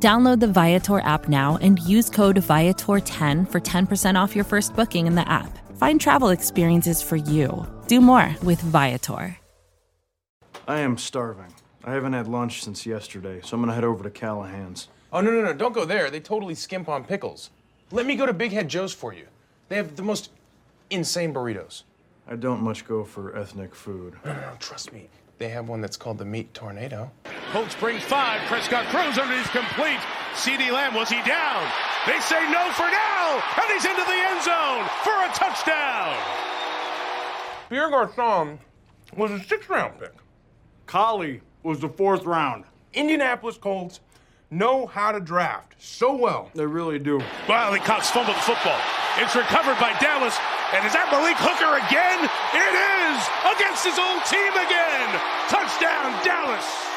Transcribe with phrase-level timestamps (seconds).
[0.00, 5.08] Download the Viator app now and use code Viator10 for 10% off your first booking
[5.08, 5.58] in the app.
[5.76, 7.66] Find travel experiences for you.
[7.88, 9.36] Do more with Viator.
[10.68, 11.52] I am starving.
[11.82, 14.88] I haven't had lunch since yesterday, so I'm gonna head over to Callahan's.
[15.12, 16.10] Oh, no, no, no, don't go there.
[16.10, 17.50] They totally skimp on pickles.
[17.90, 19.26] Let me go to Big Head Joe's for you.
[19.68, 20.30] They have the most
[20.90, 21.82] insane burritos.
[22.28, 24.14] I don't much go for ethnic food.
[24.24, 25.08] No, no, no, trust me.
[25.38, 27.10] They have one that's called the Meat Tornado.
[27.52, 28.40] Colts brings five.
[28.48, 30.00] Prescott throws underneath complete.
[30.34, 31.64] CeeDee Lamb, was he down?
[32.06, 36.16] They say no for now, and he's into the end zone for a touchdown.
[37.68, 38.58] Pierre Garcon
[39.16, 40.12] was a sixth round pick.
[40.86, 42.64] Collie was the fourth round.
[42.94, 44.00] Indianapolis Colts
[44.50, 46.50] know how to draft so well.
[46.54, 47.20] They really do.
[47.48, 48.80] Wiley Cox fumbled the football.
[49.18, 50.36] It's recovered by Dallas.
[50.70, 52.28] And is that Malik Hooker again?
[52.52, 53.18] It is
[53.56, 55.08] against his old team again.
[55.48, 56.88] Touchdown, Dallas.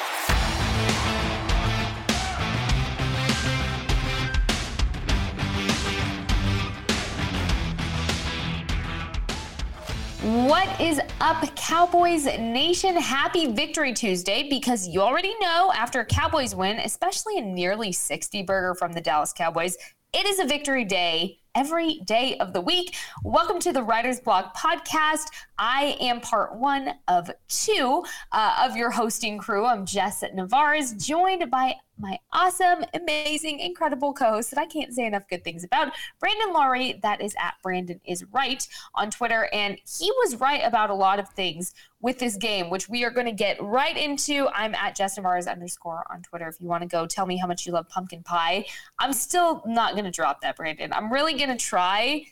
[10.49, 12.97] What is up, Cowboys Nation?
[12.97, 18.44] Happy Victory Tuesday because you already know after a Cowboys win, especially a nearly 60
[18.44, 19.77] burger from the Dallas Cowboys,
[20.11, 22.96] it is a victory day every day of the week.
[23.24, 25.28] Welcome to the Writer's Block podcast.
[25.58, 29.66] I am part one of two uh, of your hosting crew.
[29.66, 35.28] I'm Jess Nevarez, joined by my awesome, amazing, incredible co-host that I can't say enough
[35.30, 37.00] good things about, Brandon Loree.
[37.02, 41.20] That is at Brandon is right on Twitter, and he was right about a lot
[41.20, 44.48] of things with this game, which we are going to get right into.
[44.54, 46.48] I'm at Justin Nevarez underscore on Twitter.
[46.48, 48.66] If you want to go tell me how much you love pumpkin pie,
[48.98, 50.92] I'm still not going to drop that, Brandon.
[50.92, 52.26] I'm really going to try,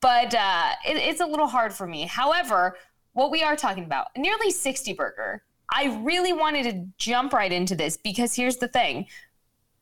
[0.00, 2.02] but uh, it, it's a little hard for me.
[2.02, 2.76] However,
[3.12, 5.42] what we are talking about, nearly 60 burger.
[5.72, 9.06] I really wanted to jump right into this because here's the thing.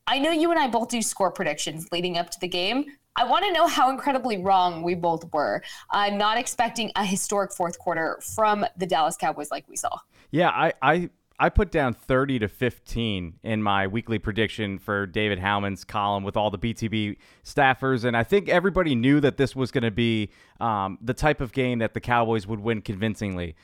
[0.07, 2.85] I know you and I both do score predictions leading up to the game.
[3.15, 5.61] I want to know how incredibly wrong we both were.
[5.91, 9.97] I'm not expecting a historic fourth quarter from the Dallas Cowboys like we saw.
[10.31, 11.09] Yeah, I, I
[11.41, 16.35] I put down 30 to 15 in my weekly prediction for David Howman's column with
[16.35, 18.03] all the BTB staffers.
[18.03, 21.53] And I think everybody knew that this was going to be um, the type of
[21.53, 23.55] game that the Cowboys would win convincingly.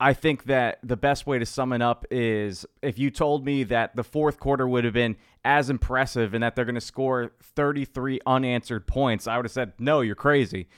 [0.00, 3.62] I think that the best way to sum it up is if you told me
[3.64, 7.32] that the fourth quarter would have been as impressive and that they're going to score
[7.40, 10.68] 33 unanswered points, I would have said, no, you're crazy.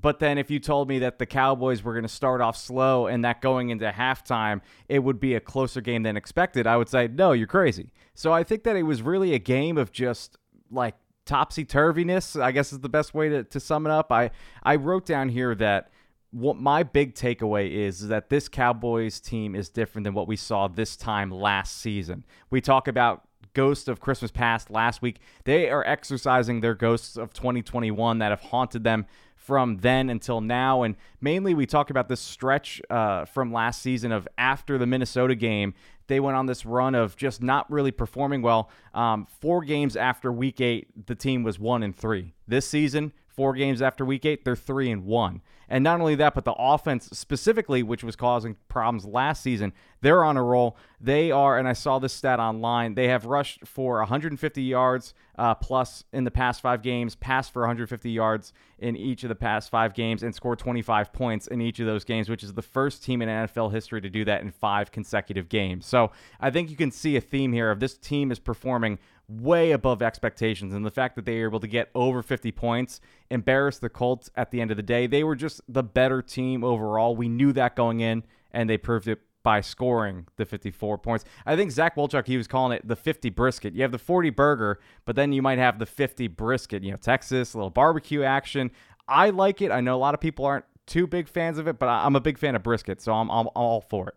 [0.00, 3.06] But then if you told me that the Cowboys were going to start off slow
[3.06, 6.88] and that going into halftime it would be a closer game than expected, I would
[6.88, 7.92] say, no, you're crazy.
[8.14, 10.38] So I think that it was really a game of just
[10.70, 14.10] like topsy turviness, I guess is the best way to, to sum it up.
[14.10, 14.30] I,
[14.64, 15.91] I wrote down here that
[16.32, 20.36] what my big takeaway is, is that this Cowboys team is different than what we
[20.36, 22.24] saw this time last season.
[22.50, 25.20] We talk about ghosts of Christmas past last week.
[25.44, 29.06] They are exercising their ghosts of 2021 that have haunted them
[29.36, 30.82] from then until now.
[30.82, 35.34] And mainly, we talk about this stretch uh, from last season of after the Minnesota
[35.34, 35.74] game.
[36.06, 38.70] They went on this run of just not really performing well.
[38.94, 42.32] Um, four games after week eight, the team was one and three.
[42.46, 45.42] This season, four games after week eight, they're three and one.
[45.72, 49.72] And not only that, but the offense specifically, which was causing problems last season,
[50.02, 50.76] they're on a roll.
[51.00, 55.54] They are, and I saw this stat online, they have rushed for 150 yards uh,
[55.54, 59.70] plus in the past five games, passed for 150 yards in each of the past
[59.70, 63.02] five games, and scored 25 points in each of those games, which is the first
[63.02, 65.86] team in NFL history to do that in five consecutive games.
[65.86, 69.72] So I think you can see a theme here of this team is performing way
[69.72, 70.74] above expectations.
[70.74, 73.00] And the fact that they were able to get over 50 points,
[73.30, 75.06] embarrass the Colts at the end of the day.
[75.06, 77.16] They were just the better team overall.
[77.16, 81.24] We knew that going in, and they proved it by scoring the 54 points.
[81.44, 83.74] I think Zach Wolchuk, he was calling it the 50 brisket.
[83.74, 86.82] You have the 40 burger, but then you might have the 50 brisket.
[86.82, 88.70] You know, Texas, a little barbecue action.
[89.08, 89.72] I like it.
[89.72, 92.20] I know a lot of people aren't too big fans of it, but I'm a
[92.20, 94.14] big fan of brisket, so I'm, I'm all for it.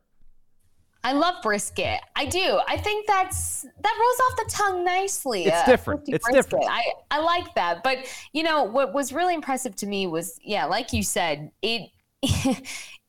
[1.05, 1.99] I love brisket.
[2.15, 2.59] I do.
[2.67, 5.45] I think that's that rolls off the tongue nicely.
[5.45, 6.01] It's uh, different.
[6.07, 6.33] It's brisket.
[6.33, 6.65] different.
[6.67, 6.81] I,
[7.11, 7.83] I like that.
[7.83, 7.99] But
[8.33, 11.91] you know what was really impressive to me was yeah, like you said, it,
[12.23, 12.63] it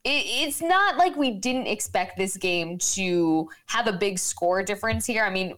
[0.05, 5.25] it's not like we didn't expect this game to have a big score difference here.
[5.25, 5.55] I mean,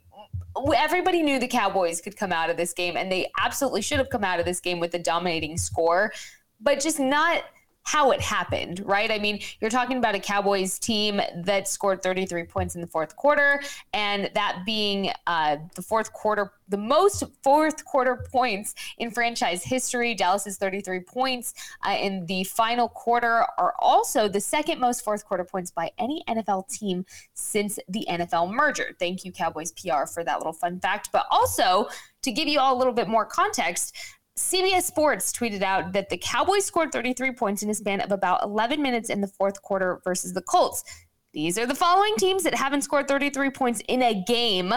[0.77, 4.11] everybody knew the Cowboys could come out of this game, and they absolutely should have
[4.11, 6.13] come out of this game with a dominating score,
[6.61, 7.43] but just not
[7.89, 9.11] how it happened, right?
[9.11, 13.17] I mean, you're talking about a Cowboys team that scored 33 points in the fourth
[13.17, 13.63] quarter,
[13.95, 20.15] and that being uh, the fourth quarter, the most fourth quarter points in franchise history.
[20.15, 25.45] Dallas's 33 points uh, in the final quarter are also the second most fourth quarter
[25.45, 28.95] points by any NFL team since the NFL merger.
[28.99, 31.09] Thank you, Cowboys PR, for that little fun fact.
[31.11, 31.89] But also,
[32.21, 33.97] to give you all a little bit more context,
[34.39, 38.41] CBS Sports tweeted out that the Cowboys scored 33 points in a span of about
[38.45, 40.85] 11 minutes in the fourth quarter versus the Colts.
[41.33, 44.73] These are the following teams that haven't scored 33 points in a game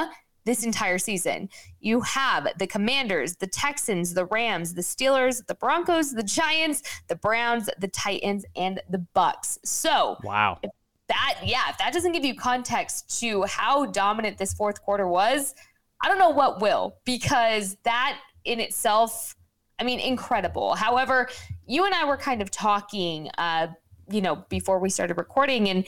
[0.46, 1.48] this entire season.
[1.80, 7.16] You have the Commanders, the Texans, the Rams, the Steelers, the Broncos, the Giants, the
[7.16, 9.60] Browns, the Titans, and the Bucks.
[9.64, 10.58] So, wow.
[11.08, 15.54] that yeah, if that doesn't give you context to how dominant this fourth quarter was,
[16.02, 19.36] I don't know what will because that in itself
[19.82, 20.76] I mean, incredible.
[20.76, 21.28] However,
[21.66, 23.68] you and I were kind of talking, uh,
[24.12, 25.88] you know, before we started recording, and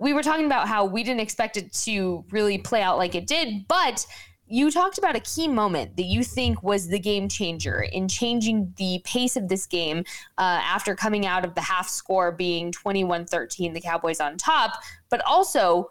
[0.00, 3.28] we were talking about how we didn't expect it to really play out like it
[3.28, 4.04] did, but
[4.48, 8.74] you talked about a key moment that you think was the game changer in changing
[8.76, 9.98] the pace of this game
[10.38, 14.72] uh, after coming out of the half score being 21 13, the Cowboys on top,
[15.10, 15.90] but also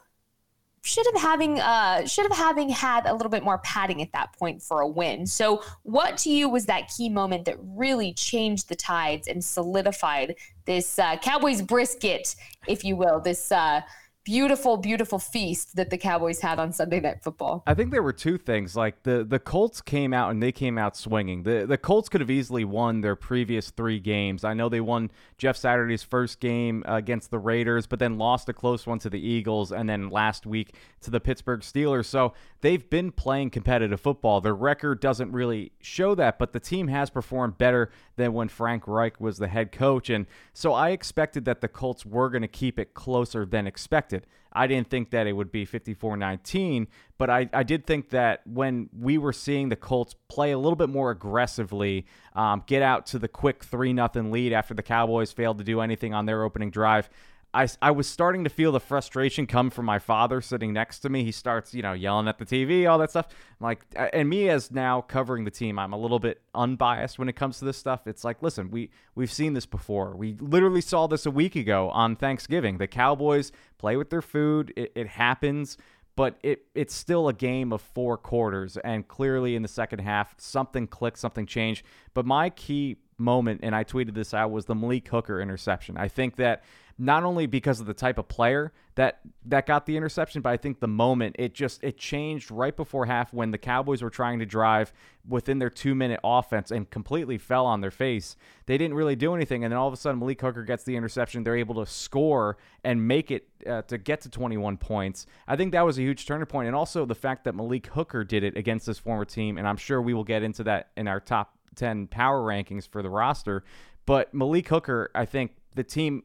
[0.88, 4.32] should have having uh should have having had a little bit more padding at that
[4.40, 5.26] point for a win.
[5.26, 10.36] So what to you was that key moment that really changed the tides and solidified
[10.66, 12.36] this uh, Cowboys brisket,
[12.68, 13.82] if you will, this uh
[14.28, 17.64] beautiful, beautiful feast that the Cowboys had on Sunday Night Football.
[17.66, 18.76] I think there were two things.
[18.76, 21.44] Like the the Colts came out and they came out swinging.
[21.44, 24.44] The the Colts could have easily won their previous three games.
[24.44, 28.50] I know they won Jeff Saturday's first game uh, against the Raiders, but then lost
[28.50, 32.06] a close one to the Eagles, and then last week to the Pittsburgh Steelers.
[32.06, 34.42] So they've been playing competitive football.
[34.42, 38.88] Their record doesn't really show that, but the team has performed better than when Frank
[38.88, 40.10] Reich was the head coach.
[40.10, 44.26] And so I expected that the Colts were going to keep it closer than expected.
[44.54, 46.88] I didn't think that it would be 54 19,
[47.18, 50.76] but I, I did think that when we were seeing the Colts play a little
[50.76, 55.32] bit more aggressively, um, get out to the quick 3 0 lead after the Cowboys
[55.32, 57.10] failed to do anything on their opening drive,
[57.54, 61.10] I, I was starting to feel the frustration come from my father sitting next to
[61.10, 61.24] me.
[61.24, 63.28] He starts, you know, yelling at the TV, all that stuff.
[63.30, 67.30] I'm like, and me as now covering the team, I'm a little bit unbiased when
[67.30, 68.06] it comes to this stuff.
[68.06, 70.16] It's like, listen, we we've seen this before.
[70.16, 72.78] We literally saw this a week ago on Thanksgiving.
[72.78, 74.74] The Cowboys play with their food.
[74.76, 75.78] It, it happens
[76.18, 80.34] but it it's still a game of four quarters and clearly in the second half
[80.38, 84.76] something clicked something changed but my key moment and i tweeted this out was the
[84.76, 86.64] malik hooker interception i think that
[86.98, 90.58] not only because of the type of player that that got the interception, but I
[90.58, 94.40] think the moment it just it changed right before half when the Cowboys were trying
[94.40, 94.92] to drive
[95.28, 98.36] within their two minute offense and completely fell on their face.
[98.66, 100.96] They didn't really do anything, and then all of a sudden Malik Hooker gets the
[100.96, 101.44] interception.
[101.44, 105.28] They're able to score and make it uh, to get to 21 points.
[105.48, 108.24] I think that was a huge turning point, and also the fact that Malik Hooker
[108.24, 111.08] did it against his former team, and I'm sure we will get into that in
[111.08, 113.64] our top 10 power rankings for the roster.
[114.08, 116.24] But Malik Hooker, I think the team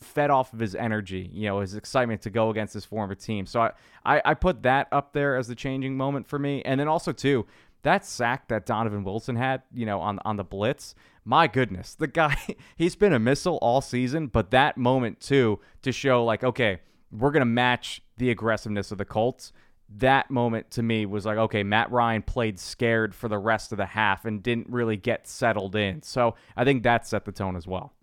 [0.00, 3.46] fed off of his energy, you know, his excitement to go against his former team.
[3.46, 3.72] So I,
[4.04, 6.62] I, I, put that up there as the changing moment for me.
[6.62, 7.46] And then also too,
[7.82, 10.94] that sack that Donovan Wilson had, you know, on on the blitz.
[11.24, 12.36] My goodness, the guy
[12.76, 16.80] he's been a missile all season, but that moment too to show like, okay,
[17.10, 19.52] we're gonna match the aggressiveness of the Colts.
[19.96, 23.78] That moment to me was like, okay, Matt Ryan played scared for the rest of
[23.78, 26.02] the half and didn't really get settled in.
[26.02, 27.94] So I think that set the tone as well.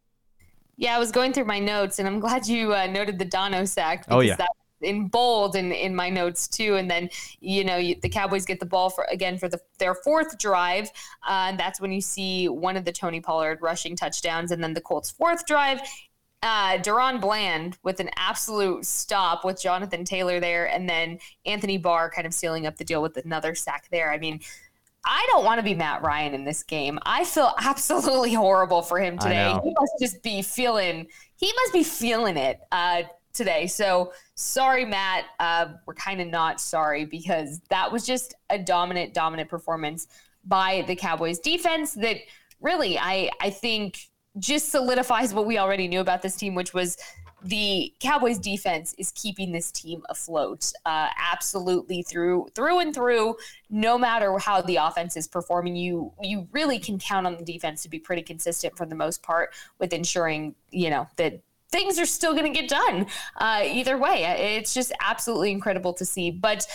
[0.78, 3.66] Yeah, I was going through my notes, and I'm glad you uh, noted the Dono
[3.66, 4.06] sack.
[4.10, 4.36] oh yeah.
[4.36, 4.50] That
[4.82, 6.76] in bold in, in my notes too.
[6.76, 9.96] And then you know you, the Cowboys get the ball for again for the their
[9.96, 10.90] fourth drive,
[11.28, 14.74] uh, and that's when you see one of the Tony Pollard rushing touchdowns, and then
[14.74, 15.82] the Colts' fourth drive.
[16.44, 16.78] Uh,
[17.18, 21.18] Bland with an absolute stop with Jonathan Taylor there, and then
[21.48, 24.12] Anthony Barr kind of sealing up the deal with another sack there.
[24.12, 24.40] I mean,
[25.06, 27.00] I don't want to be Matt Ryan in this game.
[27.04, 29.56] I feel absolutely horrible for him today.
[29.64, 31.08] He must just be feeling
[31.38, 33.68] he must be feeling it uh, today.
[33.68, 35.26] So sorry, Matt.
[35.40, 40.08] Uh, we're kind of not sorry because that was just a dominant, dominant performance
[40.46, 42.18] by the Cowboys defense that
[42.62, 44.00] really I I think
[44.40, 46.98] just solidifies what we already knew about this team, which was
[47.46, 53.36] the Cowboys defense is keeping this team afloat uh, absolutely through through and through.
[53.70, 57.84] No matter how the offense is performing, you you really can count on the defense
[57.84, 61.40] to be pretty consistent for the most part with ensuring you know that
[61.72, 63.06] things are still going to get done
[63.38, 64.24] uh, either way.
[64.58, 66.32] It's just absolutely incredible to see.
[66.32, 66.66] But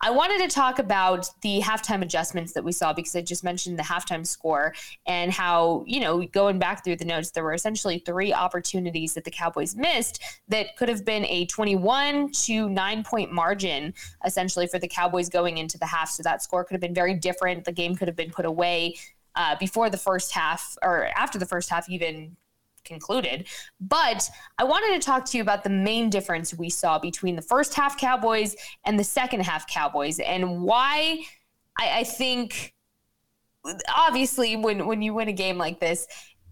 [0.00, 3.78] I wanted to talk about the halftime adjustments that we saw because I just mentioned
[3.78, 4.72] the halftime score
[5.06, 9.24] and how, you know, going back through the notes, there were essentially three opportunities that
[9.24, 13.92] the Cowboys missed that could have been a 21 to nine point margin,
[14.24, 16.10] essentially, for the Cowboys going into the half.
[16.10, 17.64] So that score could have been very different.
[17.64, 18.96] The game could have been put away
[19.34, 22.36] uh, before the first half or after the first half even
[22.88, 23.46] concluded.
[23.80, 24.28] But
[24.58, 27.74] I wanted to talk to you about the main difference we saw between the first
[27.74, 31.18] half Cowboys and the second half Cowboys and why
[31.78, 32.74] I, I think
[33.94, 36.06] obviously when when you win a game like this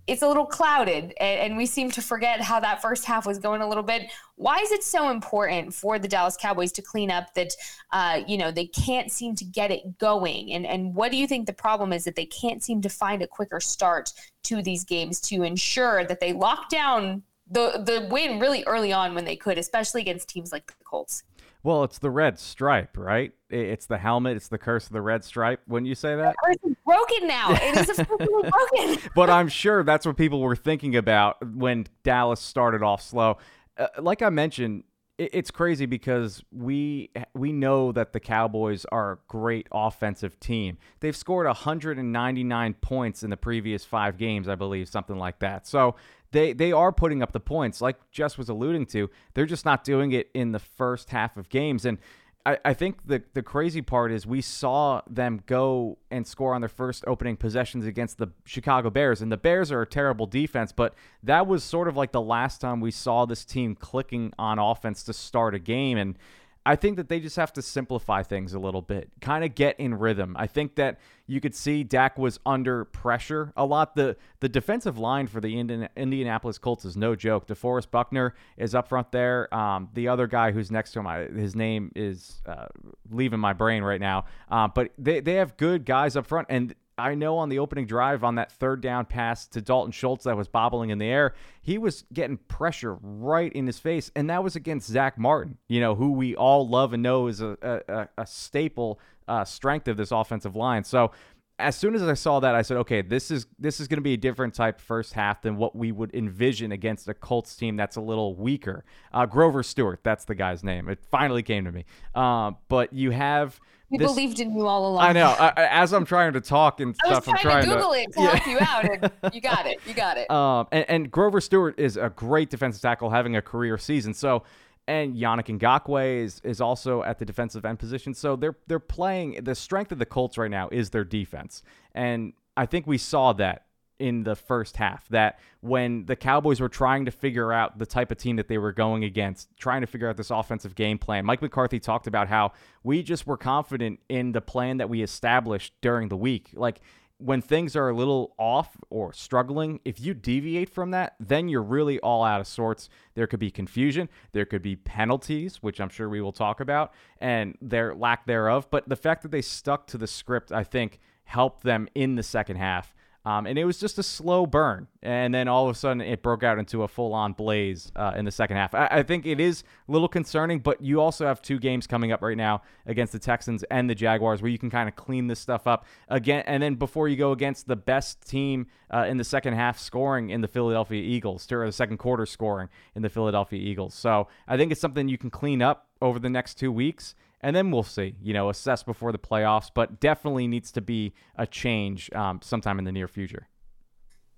[0.06, 3.38] it's a little clouded and, and, we seem to forget how that first half was
[3.38, 4.10] going a little bit.
[4.36, 7.52] Why is it so important for the dallas cowboys to clean up that
[7.92, 10.52] uh, you know they can't seem to get it going?
[10.52, 13.22] And, and what do you think the problem is that they can't seem to find
[13.22, 14.12] a quicker start
[14.44, 19.14] to these games to ensure that they lock down the, the win really early on
[19.14, 21.22] when they could especially against teams like the colts
[21.62, 23.32] well, it's the red stripe, right?
[23.50, 24.36] It's the helmet.
[24.36, 25.60] It's the curse of the red stripe.
[25.66, 26.34] Wouldn't you say that?
[26.44, 27.52] Curse is broken now.
[27.52, 29.10] It is officially broken.
[29.14, 33.38] but I'm sure that's what people were thinking about when Dallas started off slow.
[33.76, 34.84] Uh, like I mentioned,
[35.18, 40.76] it's crazy because we we know that the Cowboys are a great offensive team.
[41.00, 45.66] They've scored 199 points in the previous 5 games, I believe, something like that.
[45.66, 45.96] So,
[46.36, 49.10] they they are putting up the points, like Jess was alluding to.
[49.32, 51.86] They're just not doing it in the first half of games.
[51.86, 51.96] And
[52.44, 56.60] I, I think the the crazy part is we saw them go and score on
[56.60, 59.22] their first opening possessions against the Chicago Bears.
[59.22, 62.60] And the Bears are a terrible defense, but that was sort of like the last
[62.60, 65.96] time we saw this team clicking on offense to start a game.
[65.96, 66.18] And
[66.66, 69.78] I think that they just have to simplify things a little bit, kind of get
[69.78, 70.34] in rhythm.
[70.36, 73.94] I think that you could see Dak was under pressure a lot.
[73.94, 77.46] The the defensive line for the Indian, Indianapolis Colts is no joke.
[77.46, 79.52] DeForest Buckner is up front there.
[79.54, 82.66] Um, the other guy who's next to him, I, his name is uh,
[83.10, 84.24] leaving my brain right now.
[84.50, 87.86] Uh, but they, they have good guys up front, and I know on the opening
[87.86, 91.34] drive on that third down pass to Dalton Schultz that was bobbling in the air,
[91.60, 95.80] he was getting pressure right in his face, and that was against Zach Martin, you
[95.80, 98.98] know, who we all love and know is a, a, a staple
[99.28, 100.84] uh, strength of this offensive line.
[100.84, 101.10] So
[101.58, 104.02] as soon as I saw that, I said, okay, this is this is going to
[104.02, 107.76] be a different type first half than what we would envision against a Colts team
[107.76, 108.84] that's a little weaker.
[109.12, 110.88] Uh, Grover Stewart, that's the guy's name.
[110.88, 111.84] It finally came to me.
[112.14, 113.58] Uh, but you have
[113.90, 115.02] we this, believed in you all along.
[115.02, 115.28] I know.
[115.28, 118.12] I, as I'm trying to talk and I stuff, I'm trying to Google to, it
[118.12, 118.36] to yeah.
[118.36, 118.84] help you out.
[118.84, 119.78] And you got it.
[119.86, 120.30] You got it.
[120.30, 124.12] Um, and, and, Grover Stewart is a great defensive tackle, having a career season.
[124.12, 124.42] So,
[124.88, 128.14] and Yannick Ngakoue is is also at the defensive end position.
[128.14, 129.44] So they're they're playing.
[129.44, 131.62] The strength of the Colts right now is their defense,
[131.94, 133.65] and I think we saw that
[133.98, 138.10] in the first half that when the Cowboys were trying to figure out the type
[138.10, 141.24] of team that they were going against, trying to figure out this offensive game plan,
[141.24, 145.72] Mike McCarthy talked about how we just were confident in the plan that we established
[145.80, 146.50] during the week.
[146.54, 146.80] Like
[147.18, 151.62] when things are a little off or struggling, if you deviate from that, then you're
[151.62, 152.88] really all out of sorts.
[153.14, 156.92] There could be confusion, there could be penalties, which I'm sure we will talk about,
[157.18, 158.68] and their lack thereof.
[158.70, 162.22] But the fact that they stuck to the script, I think, helped them in the
[162.22, 162.94] second half
[163.26, 164.86] um, and it was just a slow burn.
[165.02, 168.12] And then all of a sudden, it broke out into a full on blaze uh,
[168.16, 168.72] in the second half.
[168.72, 172.12] I, I, think it is a little concerning, but you also have two games coming
[172.12, 175.26] up right now against the Texans and the Jaguars where you can kind of clean
[175.26, 176.44] this stuff up again.
[176.46, 180.30] And then before you go against the best team uh, in the second half scoring
[180.30, 183.94] in the Philadelphia Eagles, or the second quarter scoring in the Philadelphia Eagles.
[183.94, 187.54] So I think it's something you can clean up over the next two weeks and
[187.54, 191.46] then we'll see, you know, assess before the playoffs, but definitely needs to be a
[191.46, 193.48] change um, sometime in the near future.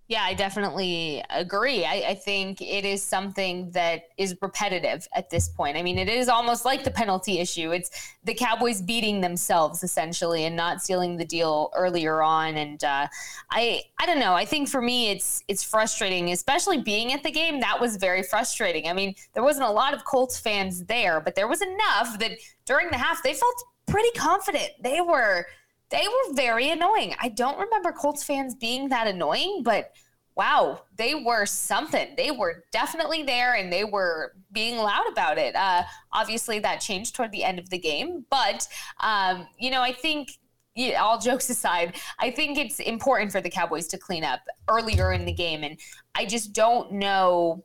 [0.09, 1.85] Yeah, I definitely agree.
[1.85, 5.77] I, I, think it is something that is repetitive at this point.
[5.77, 7.73] I mean, it is almost like the penalty issue.
[7.73, 7.91] It's
[8.25, 12.57] the Cowboys beating themselves essentially and not sealing the deal earlier on.
[12.57, 13.07] And uh,
[13.50, 14.33] I, I don't know.
[14.33, 17.61] I think for me, it's it's frustrating, especially being at the game.
[17.61, 18.88] That was very frustrating.
[18.88, 22.31] I mean, there wasn't a lot of Colts fans there, but there was enough that
[22.65, 24.71] during the half they felt pretty confident.
[24.83, 25.47] They were
[25.90, 27.14] they were very annoying.
[27.21, 29.92] I don't remember Colts fans being that annoying, but
[30.37, 32.14] wow, they were something.
[32.16, 35.57] They were definitely there and they were being loud about it.
[35.57, 38.66] Uh, obviously, that changed toward the end of the game, but,
[39.00, 40.30] um, you know, I think.
[40.75, 45.12] Yeah, all jokes aside, I think it's important for the Cowboys to clean up earlier
[45.12, 45.64] in the game.
[45.64, 45.76] And
[46.14, 47.64] I just don't know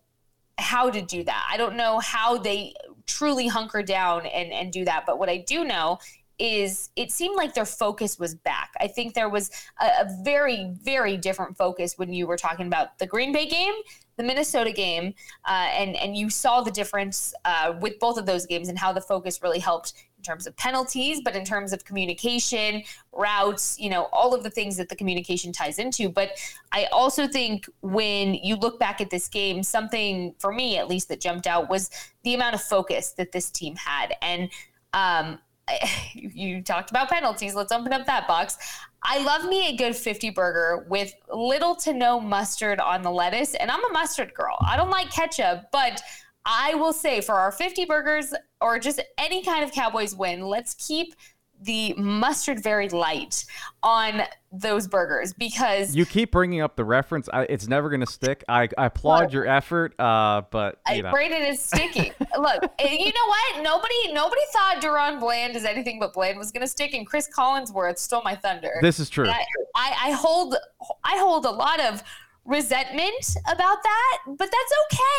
[0.58, 1.48] how to do that.
[1.48, 2.74] I don't know how they
[3.06, 5.04] truly hunker down and, and do that.
[5.06, 6.00] But what I do know
[6.40, 8.72] is it seemed like their focus was back.
[8.80, 12.98] I think there was a, a, very, very different focus when you were talking about
[12.98, 13.74] the Green Bay game,
[14.18, 15.14] the Minnesota game,
[15.46, 18.92] uh, and and you saw the difference uh, with both of those games and how
[18.92, 23.90] the focus really helped in terms of penalties, but in terms of communication, routes, you
[23.90, 26.10] know, all of the things that the communication ties into.
[26.10, 26.32] But
[26.72, 31.10] I also think when you look back at this game, something for me at least
[31.10, 31.90] that jumped out was
[32.24, 34.50] the amount of focus that this team had and.
[34.96, 35.40] Um,
[36.14, 37.56] you talked about penalties.
[37.56, 38.58] Let's open up that box.
[39.04, 43.54] I love me a good 50 burger with little to no mustard on the lettuce.
[43.56, 44.56] And I'm a mustard girl.
[44.66, 46.02] I don't like ketchup, but
[46.46, 50.74] I will say for our 50 burgers or just any kind of Cowboys win, let's
[50.76, 51.16] keep
[51.62, 53.46] the mustard very light
[53.82, 57.30] on those burgers because you keep bringing up the reference.
[57.32, 58.44] I, it's never going to stick.
[58.48, 61.12] I, I applaud your effort, uh, but you I know.
[61.12, 62.12] Braden is sticky.
[62.38, 63.64] Look, you know what?
[63.64, 67.30] Nobody nobody thought DaRon Bland is anything but Bland was going to stick, and Chris
[67.36, 68.74] Collinsworth stole my thunder.
[68.82, 69.28] This is true.
[69.28, 69.46] I,
[69.76, 70.56] I, I hold
[71.04, 72.04] I hold a lot of
[72.46, 74.74] resentment about that, but that's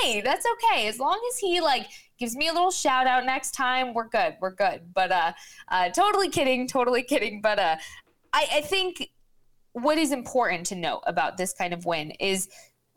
[0.04, 0.20] okay.
[0.20, 0.88] That's okay.
[0.88, 1.86] As long as he like
[2.18, 4.36] gives me a little shout out next time, we're good.
[4.40, 4.82] We're good.
[4.92, 5.32] But uh,
[5.68, 7.40] uh totally kidding, totally kidding.
[7.40, 7.76] But uh,
[8.32, 9.10] I, I think
[9.72, 12.48] what is important to note about this kind of win is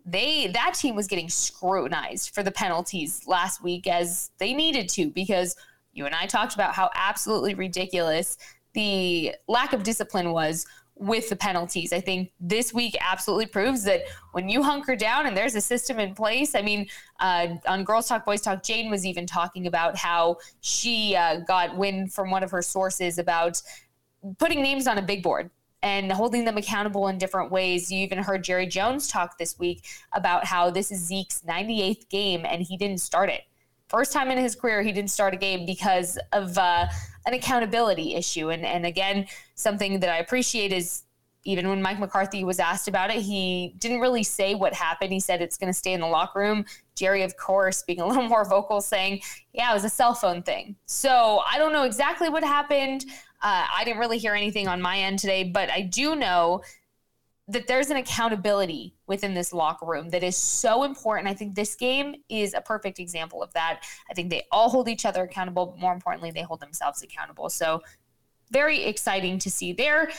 [0.06, 5.10] they that team was getting scrutinized for the penalties last week as they needed to
[5.10, 5.56] because
[5.94, 8.38] you and I talked about how absolutely ridiculous
[8.74, 10.66] the lack of discipline was
[11.00, 11.94] with the penalties.
[11.94, 16.00] I think this week absolutely proves that when you hunker down and there's a system
[16.00, 16.56] in place.
[16.56, 16.88] I mean,
[17.20, 21.78] uh, on Girls Talk, Boys Talk, Jane was even talking about how she uh, got
[21.78, 23.62] wind from one of her sources about
[24.40, 25.50] putting names on a big board
[25.84, 27.92] and holding them accountable in different ways.
[27.92, 32.46] You even heard Jerry Jones talk this week about how this is Zeke's 98th game
[32.46, 33.44] and he didn't start it.
[33.88, 36.88] First time in his career, he didn't start a game because of uh,
[37.28, 38.50] an accountability issue.
[38.50, 41.04] And, and again, something that I appreciate is
[41.44, 45.14] even when Mike McCarthy was asked about it, he didn't really say what happened.
[45.14, 46.66] He said it's going to stay in the locker room.
[46.96, 49.22] Jerry, of course, being a little more vocal, saying,
[49.54, 50.76] yeah, it was a cell phone thing.
[50.88, 53.06] So I don't know exactly what happened.
[53.42, 56.62] Uh, I didn't really hear anything on my end today, but I do know
[57.50, 61.30] that there's an accountability within this locker room that is so important.
[61.30, 63.84] I think this game is a perfect example of that.
[64.10, 67.50] I think they all hold each other accountable, but more importantly, they hold themselves accountable.
[67.50, 67.82] So,
[68.52, 70.10] very exciting to see there.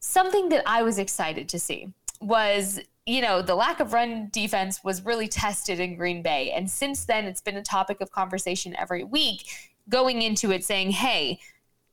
[0.00, 1.88] Something that I was excited to see
[2.20, 6.50] was, you know, the lack of run defense was really tested in Green Bay.
[6.50, 9.46] And since then, it's been a topic of conversation every week
[9.88, 11.38] going into it saying, hey,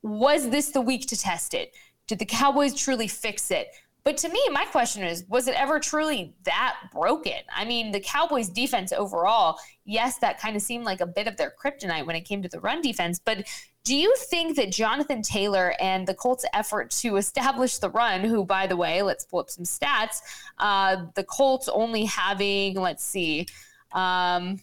[0.02, 1.74] was this the week to test it?
[2.08, 3.68] Did the Cowboys truly fix it?
[4.04, 7.40] But to me, my question is was it ever truly that broken?
[7.56, 11.38] I mean, the Cowboys' defense overall, yes, that kind of seemed like a bit of
[11.38, 13.20] their kryptonite when it came to the run defense.
[13.24, 13.46] But
[13.84, 18.46] do you think that Jonathan Taylor and the Colts' effort to establish the run, who,
[18.46, 20.22] by the way, let's pull up some stats,
[20.60, 23.48] uh, the Colts only having, let's see,
[23.92, 24.60] um,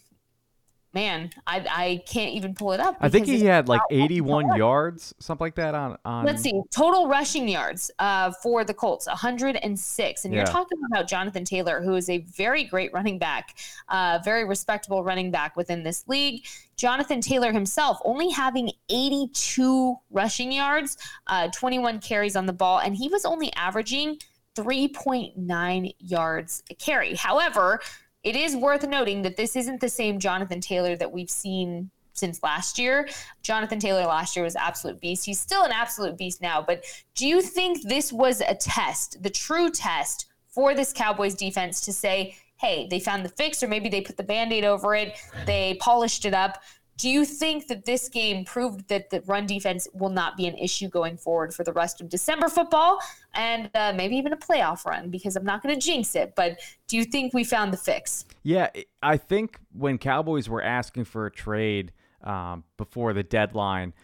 [0.95, 2.97] man, I, I can't even pull it up.
[3.01, 6.25] I think he had like 81 yards, something like that on, on.
[6.25, 10.25] Let's see, total rushing yards uh, for the Colts, 106.
[10.25, 10.39] And yeah.
[10.39, 15.05] you're talking about Jonathan Taylor, who is a very great running back, uh, very respectable
[15.05, 16.47] running back within this league.
[16.77, 20.97] Jonathan Taylor himself only having 82 rushing yards,
[21.27, 24.19] uh, 21 carries on the ball, and he was only averaging
[24.57, 27.15] 3.9 yards a carry.
[27.15, 27.81] However,
[28.25, 32.43] it is worth noting that this isn't the same Jonathan Taylor that we've seen since
[32.43, 33.09] last year.
[33.43, 35.25] Jonathan Taylor last year was absolute beast.
[35.25, 39.31] He's still an absolute beast now, but do you think this was a test, the
[39.31, 43.89] true test for this Cowboys defense to say, hey, they found the fix, or maybe
[43.89, 46.61] they put the band aid over it, they polished it up?
[46.99, 50.59] Do you think that this game proved that the run defense will not be an
[50.59, 52.99] issue going forward for the rest of December football
[53.35, 55.09] and uh, maybe even a playoff run?
[55.09, 56.59] Because I'm not going to jinx it, but
[56.89, 58.25] do you think we found the fix?
[58.43, 61.93] Yeah, I think when Cowboys were asking for a trade
[62.25, 63.95] um, before the deadline,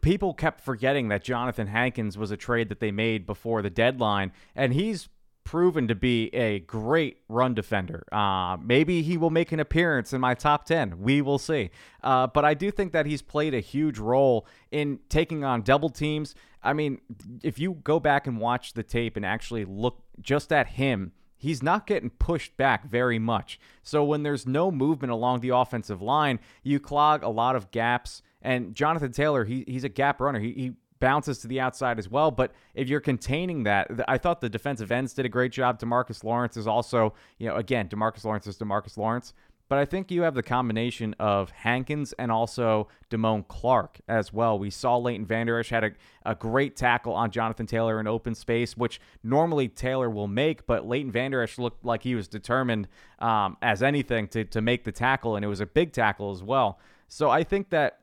[0.00, 4.32] people kept forgetting that Jonathan Hankins was a trade that they made before the deadline,
[4.56, 5.10] and he's
[5.44, 8.04] proven to be a great run defender.
[8.12, 11.00] Uh, maybe he will make an appearance in my top 10.
[11.00, 11.70] We will see.
[12.02, 15.90] Uh, but I do think that he's played a huge role in taking on double
[15.90, 16.34] teams.
[16.62, 17.00] I mean,
[17.42, 21.62] if you go back and watch the tape and actually look just at him, he's
[21.62, 23.58] not getting pushed back very much.
[23.82, 28.22] So when there's no movement along the offensive line, you clog a lot of gaps.
[28.40, 30.38] And Jonathan Taylor, he, he's a gap runner.
[30.38, 32.30] He, he bounces to the outside as well.
[32.30, 35.80] But if you're containing that, I thought the defensive ends did a great job.
[35.80, 39.34] Demarcus Lawrence is also, you know, again, Demarcus Lawrence is Demarcus Lawrence.
[39.72, 44.58] but I think you have the combination of Hankins and also Damone Clark as well.
[44.58, 45.92] We saw Leighton Vander Esch had a,
[46.26, 50.86] a great tackle on Jonathan Taylor in open space, which normally Taylor will make, but
[50.86, 52.86] Leighton Vander Esch looked like he was determined
[53.18, 56.42] um, as anything to, to make the tackle, and it was a big tackle as
[56.42, 56.78] well.
[57.08, 58.00] So I think that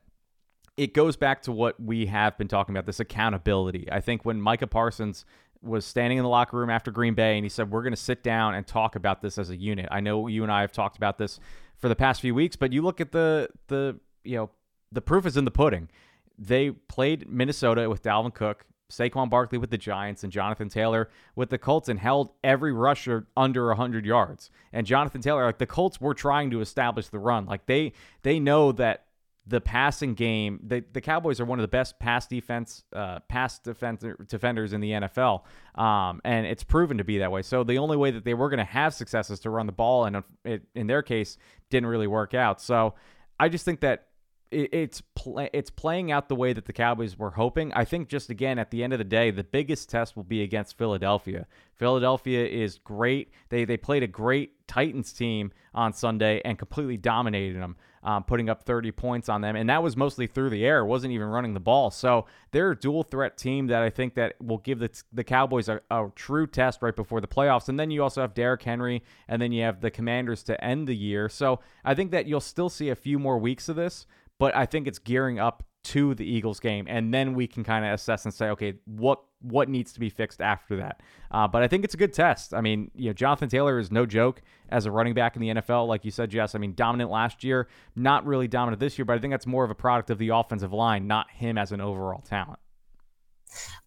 [0.79, 3.89] it goes back to what we have been talking about this accountability.
[3.91, 5.25] I think when Micah Parsons
[5.61, 7.97] was standing in the locker room after Green Bay and he said, We're going to
[7.97, 9.89] sit down and talk about this as a unit.
[9.91, 11.41] I know you and I have talked about this
[11.77, 14.51] for the past few weeks, but you look at the, the you know,
[14.89, 15.89] the proof is in the pudding.
[16.37, 21.49] They played Minnesota with Dalvin Cook, Saquon Barkley with the Giants, and Jonathan Taylor with
[21.49, 24.49] the Colts and held every rusher under 100 yards.
[24.71, 27.45] And Jonathan Taylor, like the Colts were trying to establish the run.
[27.47, 27.91] Like they
[28.23, 29.07] they know that
[29.47, 30.59] the passing game.
[30.63, 34.81] The, the Cowboys are one of the best pass defense, uh, pass defender, defenders in
[34.81, 35.43] the NFL,
[35.75, 37.41] um, and it's proven to be that way.
[37.41, 39.71] So the only way that they were going to have success is to run the
[39.71, 41.37] ball, and it, in their case,
[41.69, 42.61] didn't really work out.
[42.61, 42.93] So
[43.39, 44.08] I just think that
[44.51, 47.73] it, it's play, it's playing out the way that the Cowboys were hoping.
[47.73, 50.41] I think just again at the end of the day, the biggest test will be
[50.43, 51.47] against Philadelphia.
[51.75, 53.31] Philadelphia is great.
[53.49, 58.49] They they played a great Titans team on Sunday and completely dominated them um, putting
[58.49, 60.85] up 30 points on them, and that was mostly through the air.
[60.85, 61.91] wasn't even running the ball.
[61.91, 65.69] So they're a dual threat team that I think that will give the the Cowboys
[65.69, 67.69] a, a true test right before the playoffs.
[67.69, 70.87] And then you also have Derrick Henry, and then you have the Commanders to end
[70.87, 71.29] the year.
[71.29, 74.05] So I think that you'll still see a few more weeks of this,
[74.39, 77.85] but I think it's gearing up to the Eagles game, and then we can kind
[77.85, 81.01] of assess and say, okay, what what needs to be fixed after that.
[81.31, 82.53] Uh, but I think it's a good test.
[82.53, 85.47] I mean, you know, Jonathan Taylor is no joke as a running back in the
[85.47, 86.55] NFL, like you said, Jess.
[86.55, 89.63] I mean, dominant last year, not really dominant this year, but I think that's more
[89.63, 92.59] of a product of the offensive line, not him as an overall talent.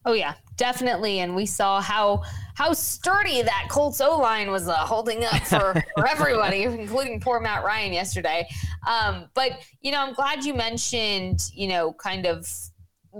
[0.05, 1.20] Oh yeah, definitely.
[1.20, 2.22] And we saw how
[2.55, 7.40] how sturdy that Colts O line was uh, holding up for, for everybody, including poor
[7.40, 8.46] Matt Ryan yesterday.
[8.87, 12.46] Um, but you know, I'm glad you mentioned you know kind of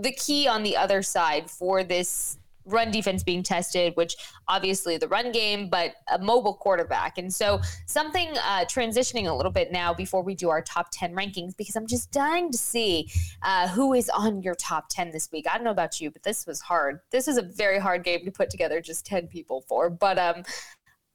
[0.01, 4.15] the key on the other side for this run defense being tested, which
[4.47, 7.17] obviously the run game, but a mobile quarterback.
[7.17, 11.13] And so something uh, transitioning a little bit now before we do our top 10
[11.13, 13.09] rankings, because I'm just dying to see
[13.41, 15.45] uh, who is on your top 10 this week.
[15.49, 16.99] I don't know about you, but this was hard.
[17.11, 19.89] This is a very hard game to put together just 10 people for.
[19.89, 20.43] But um,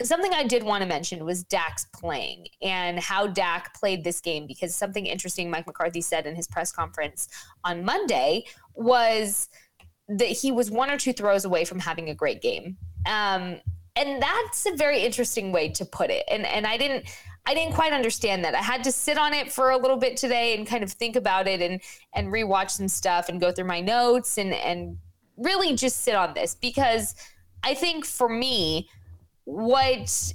[0.02, 4.46] something I did want to mention was Dak's playing and how Dak played this game
[4.46, 7.28] because something interesting Mike McCarthy said in his press conference
[7.64, 9.48] on Monday was–
[10.08, 12.76] that he was one or two throws away from having a great game.
[13.06, 13.60] Um,
[13.96, 16.24] and that's a very interesting way to put it.
[16.30, 17.06] And and I didn't
[17.46, 18.54] I didn't quite understand that.
[18.54, 21.16] I had to sit on it for a little bit today and kind of think
[21.16, 21.80] about it and
[22.14, 24.98] and rewatch some stuff and go through my notes and and
[25.36, 27.14] really just sit on this because
[27.62, 28.88] I think for me
[29.44, 30.32] what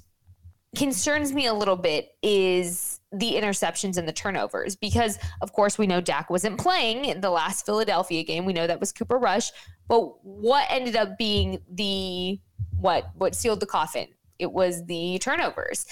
[0.76, 5.88] concerns me a little bit is the interceptions and the turnovers because of course we
[5.88, 8.46] know Dak wasn't playing in the last Philadelphia game.
[8.46, 9.52] We know that was Cooper Rush,
[9.88, 12.40] but what ended up being the
[12.80, 14.08] what what sealed the coffin?
[14.40, 15.86] It was the turnovers.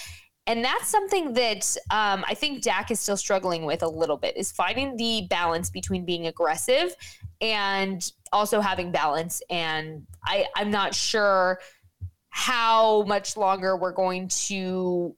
[0.46, 4.36] And that's something that um, I think Dak is still struggling with a little bit
[4.36, 6.96] is finding the balance between being aggressive
[7.40, 9.40] and also having balance.
[9.50, 11.60] And I, I'm not sure
[12.30, 15.14] how much longer we're going to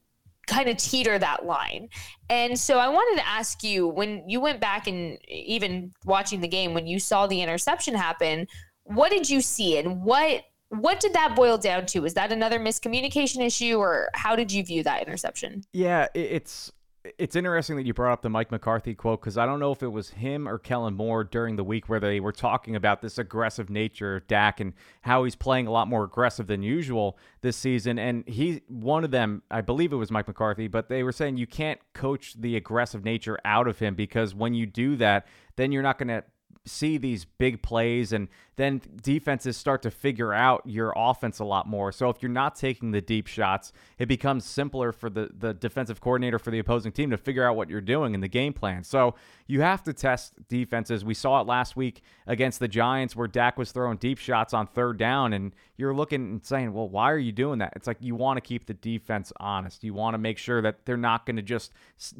[0.47, 1.89] kind of teeter that line.
[2.29, 6.49] And so I wanted to ask you when you went back and even watching the
[6.49, 8.47] game when you saw the interception happen,
[8.85, 12.05] what did you see and what what did that boil down to?
[12.05, 15.63] Is that another miscommunication issue or how did you view that interception?
[15.73, 16.73] Yeah, it's
[17.19, 19.83] it's interesting that you brought up the Mike McCarthy quote because I don't know if
[19.83, 23.19] it was him or Kellen Moore during the week where they were talking about this
[23.19, 27.59] aggressive nature of Dak and how he's playing a lot more aggressive than usual this
[27.59, 27.99] season.
[27.99, 31.37] And he, one of them, I believe it was Mike McCarthy, but they were saying
[31.37, 35.73] you can't coach the aggressive nature out of him because when you do that, then
[35.73, 36.25] you're not going to
[36.67, 41.67] see these big plays and then defenses start to figure out your offense a lot
[41.67, 41.93] more.
[41.93, 46.01] So if you're not taking the deep shots, it becomes simpler for the, the defensive
[46.01, 48.85] coordinator for the opposing team to figure out what you're doing in the game plan.
[48.85, 49.15] So
[49.47, 51.05] you have to test defenses.
[51.05, 54.67] We saw it last week against the Giants where Dak was throwing deep shots on
[54.67, 57.73] third down, and you're looking and saying, well, why are you doing that?
[57.77, 59.85] It's like you want to keep the defense honest.
[59.85, 61.73] You want to make sure that they're not going to just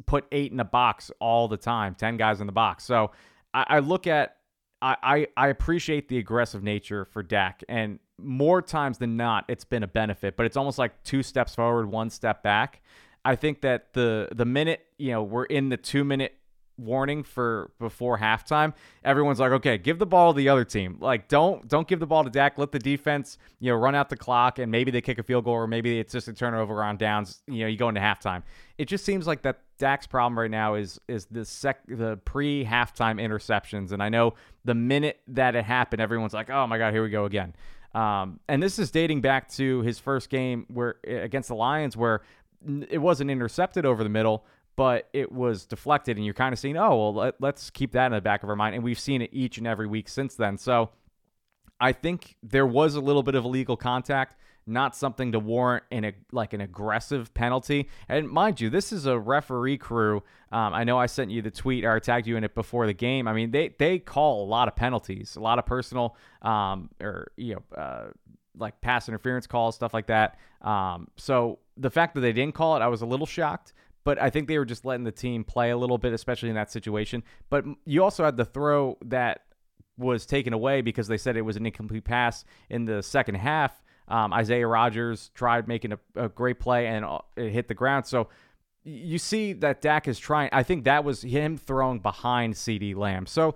[0.05, 2.83] put eight in a box all the time, 10 guys in the box.
[2.83, 3.11] So
[3.55, 4.37] I, I look at
[4.81, 9.81] I, I appreciate the aggressive nature for Dak, and more times than not, it's been
[9.81, 10.37] a benefit.
[10.37, 12.83] But it's almost like two steps forward, one step back.
[13.23, 16.35] I think that the the minute you know we're in the two minute
[16.77, 20.97] warning for before halftime, everyone's like, okay, give the ball to the other team.
[20.99, 22.57] Like, don't don't give the ball to Dak.
[22.57, 25.45] Let the defense, you know, run out the clock, and maybe they kick a field
[25.45, 27.41] goal, or maybe it's just a turnover on downs.
[27.47, 28.43] You know, you go into halftime.
[28.77, 32.65] It just seems like that Dak's problem right now is is the sec the pre
[32.65, 34.33] halftime interceptions, and I know
[34.63, 37.53] the minute that it happened, everyone's like, oh my god, here we go again.
[37.93, 42.21] Um, and this is dating back to his first game where against the Lions, where
[42.89, 46.77] it wasn't intercepted over the middle, but it was deflected, and you're kind of seeing,
[46.77, 48.75] oh, well, let, let's keep that in the back of our mind.
[48.75, 50.57] And we've seen it each and every week since then.
[50.57, 50.89] So
[51.79, 54.35] I think there was a little bit of illegal contact,
[54.67, 57.87] not something to warrant in a like an aggressive penalty.
[58.09, 60.23] And mind you, this is a referee crew.
[60.51, 62.85] Um, I know I sent you the tweet or I tagged you in it before
[62.87, 63.27] the game.
[63.27, 67.31] I mean, they they call a lot of penalties, a lot of personal um, or
[67.37, 67.77] you know.
[67.77, 68.05] Uh,
[68.57, 70.39] like pass interference calls, stuff like that.
[70.61, 73.73] Um, so the fact that they didn't call it, I was a little shocked
[74.05, 76.55] but I think they were just letting the team play a little bit, especially in
[76.55, 77.23] that situation.
[77.49, 79.41] But you also had the throw that
[79.97, 83.81] was taken away because they said it was an incomplete pass in the second half.
[84.07, 88.05] Um, Isaiah Rodgers tried making a, a great play and uh, it hit the ground.
[88.05, 88.29] So
[88.83, 90.49] you see that Dak is trying.
[90.53, 93.25] I think that was him throwing behind CeeDee Lamb.
[93.25, 93.55] So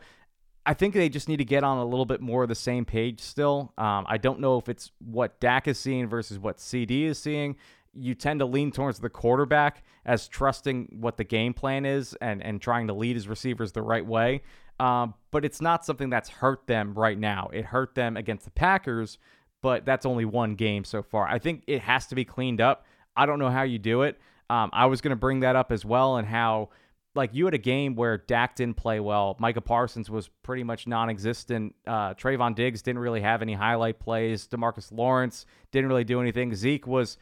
[0.66, 2.86] I think they just need to get on a little bit more of the same
[2.86, 3.74] page still.
[3.78, 7.56] Um, I don't know if it's what Dak is seeing versus what CeeDee is seeing
[8.00, 12.42] you tend to lean towards the quarterback as trusting what the game plan is and,
[12.42, 14.42] and trying to lead his receivers the right way.
[14.80, 17.50] Um, but it's not something that's hurt them right now.
[17.52, 19.18] It hurt them against the Packers,
[19.62, 21.28] but that's only one game so far.
[21.28, 22.86] I think it has to be cleaned up.
[23.16, 24.18] I don't know how you do it.
[24.50, 26.70] Um, I was going to bring that up as well and how
[27.16, 29.36] like you had a game where Dak didn't play well.
[29.40, 31.76] Micah Parsons was pretty much non-existent.
[31.86, 34.48] Uh, Trevon Diggs didn't really have any highlight plays.
[34.48, 36.54] Demarcus Lawrence didn't really do anything.
[36.56, 37.18] Zeke was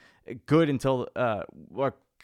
[0.46, 1.44] good until uh,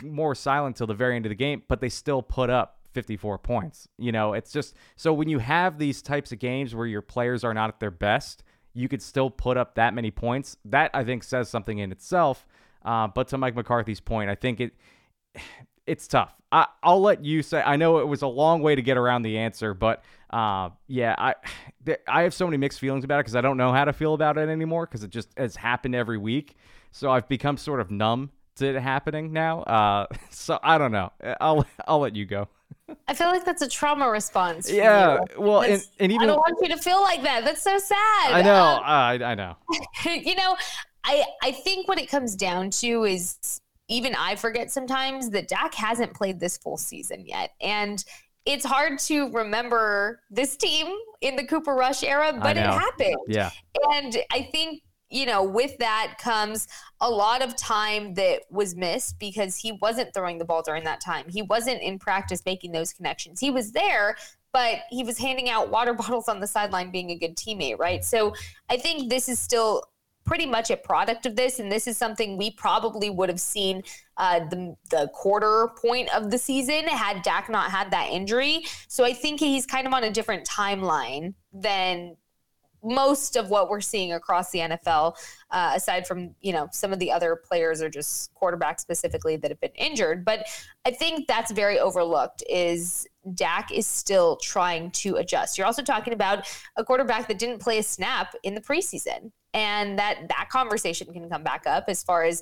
[0.02, 3.38] more silent until the very end of the game, but they still put up 54
[3.40, 3.88] points.
[3.98, 7.44] You know, it's just so when you have these types of games where your players
[7.44, 10.58] are not at their best, you could still put up that many points.
[10.66, 12.46] That I think says something in itself.
[12.84, 14.74] Uh, but to Mike McCarthy's point, I think it
[15.86, 16.34] it's tough.
[16.52, 17.62] I, will let you say.
[17.62, 21.16] I know it was a long way to get around the answer, but uh, yeah,
[21.18, 21.36] I
[22.08, 24.14] I have so many mixed feelings about it because I don't know how to feel
[24.14, 26.56] about it anymore because it just has happened every week.
[26.94, 29.64] So I've become sort of numb to it happening now.
[29.64, 31.12] Uh, so I don't know.
[31.42, 32.48] I'll I'll let you go.
[33.08, 34.72] I feel like that's a trauma response.
[34.72, 35.20] yeah.
[35.36, 35.42] You.
[35.42, 37.44] Well, and, and, even I don't want you to feel like that.
[37.44, 38.32] That's so sad.
[38.32, 38.76] I know.
[38.76, 39.56] Um, I I know.
[40.06, 40.56] you know,
[41.04, 45.74] I I think what it comes down to is even I forget sometimes that Dak
[45.74, 48.04] hasn't played this full season yet, and
[48.46, 53.18] it's hard to remember this team in the Cooper Rush era, but it happened.
[53.28, 53.50] Yeah.
[53.94, 54.82] And I think
[55.14, 56.68] you know, with that comes
[57.00, 61.00] a lot of time that was missed because he wasn't throwing the ball during that
[61.00, 61.26] time.
[61.30, 63.40] He wasn't in practice making those connections.
[63.40, 64.18] He was there,
[64.52, 68.04] but he was handing out water bottles on the sideline being a good teammate, right?
[68.04, 68.34] So
[68.70, 69.84] I think this is still
[70.26, 73.84] pretty much a product of this, and this is something we probably would have seen
[74.18, 78.64] uh, the the quarter point of the season had Dak not had that injury.
[78.88, 82.16] So I think he's kind of on a different timeline than
[82.84, 85.16] most of what we're seeing across the NFL,
[85.52, 89.52] uh, aside from you know some of the other players are just quarterbacks specifically that
[89.52, 90.26] have been injured.
[90.26, 90.48] But
[90.86, 92.44] I think that's very overlooked.
[92.50, 95.58] Is Dak is still trying to adjust.
[95.58, 99.98] You're also talking about a quarterback that didn't play a snap in the preseason, and
[99.98, 102.42] that that conversation can come back up as far as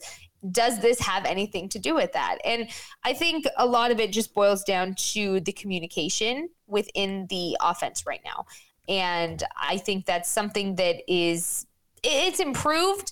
[0.50, 2.40] does this have anything to do with that?
[2.44, 2.68] And
[3.04, 8.06] I think a lot of it just boils down to the communication within the offense
[8.08, 8.46] right now.
[8.88, 11.66] And I think that's something that is
[12.04, 13.12] it's improved,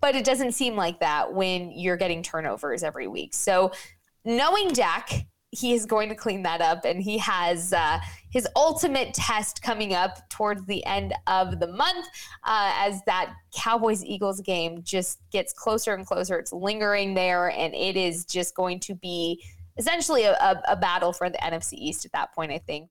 [0.00, 3.34] but it doesn't seem like that when you're getting turnovers every week.
[3.34, 3.72] So
[4.24, 7.98] knowing Dak, he is going to clean that up, and he has uh,
[8.30, 12.06] his ultimate test coming up towards the end of the month
[12.44, 16.38] uh, as that Cowboys Eagles game just gets closer and closer.
[16.38, 19.42] It's lingering there, and it is just going to be
[19.78, 22.90] essentially a, a, a battle for the NFC East at that point, I think.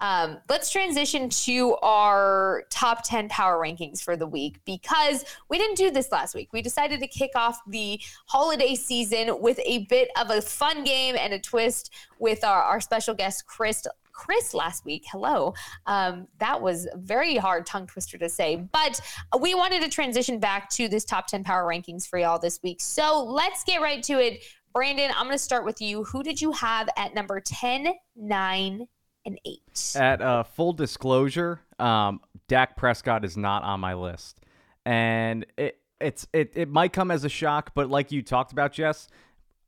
[0.00, 5.76] Um, let's transition to our top 10 power rankings for the week because we didn't
[5.76, 6.52] do this last week.
[6.52, 11.16] We decided to kick off the holiday season with a bit of a fun game
[11.18, 13.86] and a twist with our, our special guest, Chris.
[14.12, 15.04] Chris last week.
[15.12, 15.52] Hello.
[15.84, 18.98] Um, that was a very hard tongue twister to say, but
[19.38, 22.80] we wanted to transition back to this top 10 power rankings for y'all this week.
[22.80, 24.42] So let's get right to it.
[24.72, 26.04] Brandon, I'm going to start with you.
[26.04, 28.86] Who did you have at number 10, 9,
[29.26, 29.92] and eight.
[29.94, 34.40] At uh, full disclosure, um, Dak Prescott is not on my list,
[34.86, 38.72] and it it's it it might come as a shock, but like you talked about,
[38.72, 39.08] Jess,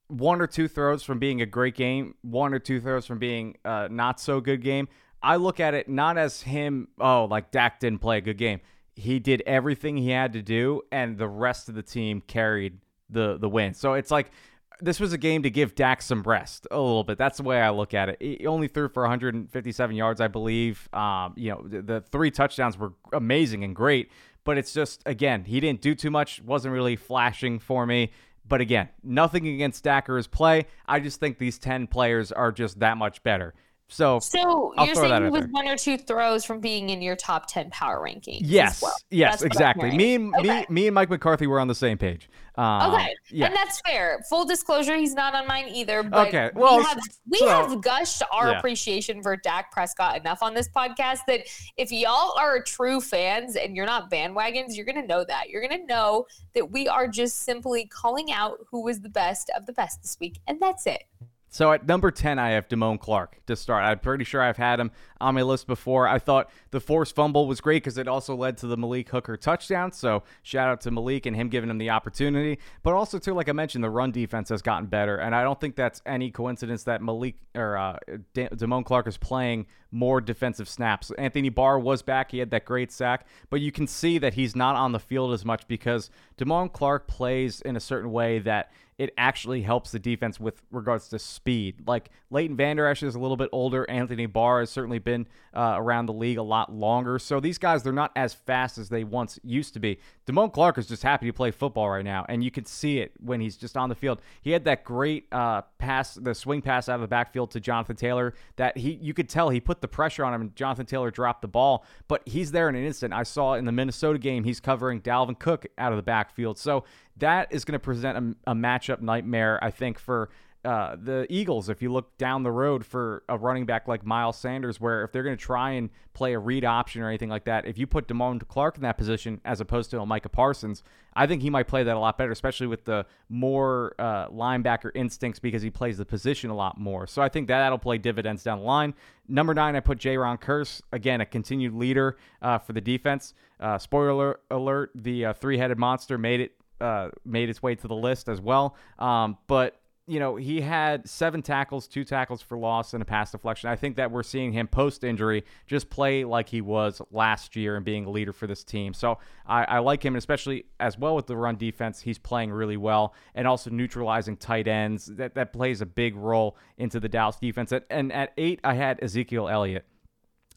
[0.07, 3.57] one or two throws from being a great game, one or two throws from being
[3.65, 4.89] a not so good game.
[5.23, 8.61] I look at it not as him, oh, like Dak didn't play a good game.
[8.95, 12.79] He did everything he had to do, and the rest of the team carried
[13.11, 13.75] the the win.
[13.75, 14.31] So it's like
[14.81, 17.19] this was a game to give Dak some rest a little bit.
[17.19, 18.17] That's the way I look at it.
[18.21, 20.89] He only threw for 157 yards, I believe.
[20.93, 24.11] Um, you know, the, the, three touchdowns were amazing and great,
[24.45, 26.43] but it's just again, he didn't do too much.
[26.43, 28.13] wasn't really flashing for me.
[28.47, 30.67] But again, nothing against Dak or his play.
[30.87, 33.55] I just think these 10 players are just that much better.
[33.91, 37.17] So, so I'll you're saying he was one or two throws from being in your
[37.17, 38.41] top ten power ranking.
[38.45, 38.95] Yes, well.
[39.11, 39.97] yes, exactly.
[39.97, 40.61] Me and okay.
[40.61, 42.29] me, me and Mike McCarthy were on the same page.
[42.57, 43.47] Um, okay, yeah.
[43.47, 44.21] and that's fair.
[44.29, 46.03] Full disclosure, he's not on mine either.
[46.03, 48.59] But okay, well, we have we so, have gushed our yeah.
[48.59, 51.49] appreciation for Dak Prescott enough on this podcast that
[51.79, 55.49] if y'all are true fans and you're not bandwagons, you're gonna know that.
[55.49, 59.65] You're gonna know that we are just simply calling out who was the best of
[59.65, 61.05] the best this week, and that's it.
[61.51, 63.83] So at number 10, I have Damone Clark to start.
[63.83, 66.07] I'm pretty sure I've had him on my list before.
[66.07, 69.37] I thought the forced fumble was great because it also led to the Malik Hooker
[69.37, 69.93] touchdown.
[69.93, 72.59] So shout out to Malik and him giving him the opportunity.
[72.83, 75.17] But also, too, like I mentioned, the run defense has gotten better.
[75.17, 77.97] And I don't think that's any coincidence that Malik or uh,
[78.35, 81.11] Damone Clark is playing more defensive snaps.
[81.17, 82.31] Anthony Barr was back.
[82.31, 83.27] He had that great sack.
[83.49, 87.07] But you can see that he's not on the field as much because Damone Clark
[87.07, 91.87] plays in a certain way that– it actually helps the defense with regards to speed.
[91.87, 93.89] Like Leighton Vander Esch is a little bit older.
[93.89, 97.21] Anthony Barr has certainly been uh, around the league a lot longer.
[97.21, 100.01] So these guys, they're not as fast as they once used to be.
[100.27, 103.13] Damone Clark is just happy to play football right now, and you can see it
[103.21, 104.21] when he's just on the field.
[104.43, 107.97] He had that great uh, pass, the swing pass out of the backfield to Jonathan
[107.97, 108.35] Taylor.
[108.57, 111.43] That he, you could tell he put the pressure on him, and Jonathan Taylor dropped
[111.43, 111.87] the ball.
[112.09, 113.15] But he's there in an instant.
[113.15, 116.59] I saw in the Minnesota game, he's covering Dalvin Cook out of the backfield.
[116.59, 116.85] So
[117.19, 120.31] that is going to present a, a matchup nightmare, I think, for
[120.65, 124.37] uh, the Eagles, if you look down the road for a running back like Miles
[124.37, 127.45] Sanders, where if they're going to try and play a read option or anything like
[127.45, 130.83] that, if you put Damone Clark in that position as opposed to Micah Parsons,
[131.15, 134.91] I think he might play that a lot better, especially with the more uh, linebacker
[134.97, 137.07] instincts because he plays the position a lot more.
[137.07, 138.95] So I think that that'll play dividends down the line.
[139.29, 143.33] Number nine, I put Jayron Kearse, again, a continued leader uh, for the defense.
[143.61, 147.89] Uh, spoiler alert, the uh, three headed monster made it uh, made its way to
[147.89, 148.77] the list as well.
[148.99, 153.31] Um, but you know, he had seven tackles, two tackles for loss, and a pass
[153.31, 153.69] deflection.
[153.69, 157.77] I think that we're seeing him post injury just play like he was last year
[157.77, 158.95] and being a leader for this team.
[158.95, 162.01] So I, I, like him, especially as well with the run defense.
[162.01, 165.07] He's playing really well and also neutralizing tight ends.
[165.07, 167.71] That, that plays a big role into the Dallas defense.
[167.91, 169.85] and at eight, I had Ezekiel Elliott.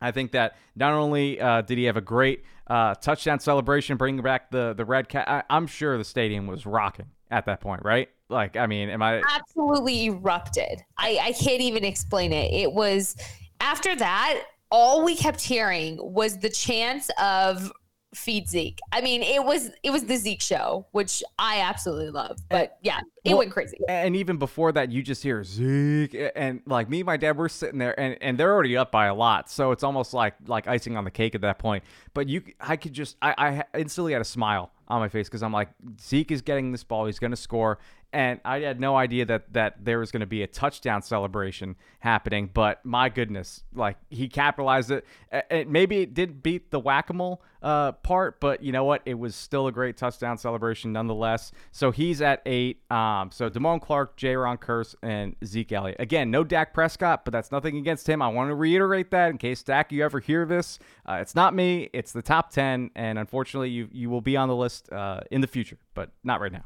[0.02, 4.22] I think that not only uh, did he have a great uh, touchdown celebration, bringing
[4.22, 7.84] back the the red cat, I, I'm sure the stadium was rocking at that point,
[7.84, 8.10] right?
[8.30, 10.82] Like, I mean, am I absolutely erupted?
[10.98, 12.54] I, I can't even explain it.
[12.54, 13.16] It was
[13.60, 17.72] after that, all we kept hearing was the chance of
[18.14, 18.80] feed Zeke.
[18.92, 22.40] I mean, it was it was the Zeke show, which I absolutely love.
[22.50, 23.78] But yeah, it well, went crazy.
[23.88, 27.50] And even before that, you just hear Zeke, and like me and my dad, we're
[27.50, 30.68] sitting there, and, and they're already up by a lot, so it's almost like like
[30.68, 31.84] icing on the cake at that point.
[32.14, 35.44] But you, I could just, I, I instantly had a smile on my face because
[35.44, 37.80] I'm like, Zeke is getting this ball, he's going to score,
[38.14, 41.76] and I had no idea that that there was going to be a touchdown celebration
[42.00, 42.50] happening.
[42.54, 45.06] But my goodness, like he capitalized it.
[45.32, 49.02] it maybe it did beat the whack a mole uh, part, but you know what?
[49.06, 51.52] It was still a great touchdown celebration nonetheless.
[51.72, 52.82] So he's at eight.
[52.92, 55.98] Um, so Damone Clark, Jayron Kearse, and Zeke Elliott.
[56.00, 58.22] Again, no Dak Prescott, but that's nothing against him.
[58.22, 61.54] I want to reiterate that in case Dak, you ever hear this, uh, it's not
[61.54, 61.90] me.
[61.94, 65.42] It's the top ten, and unfortunately, you you will be on the list uh, in
[65.42, 66.66] the future, but not right now.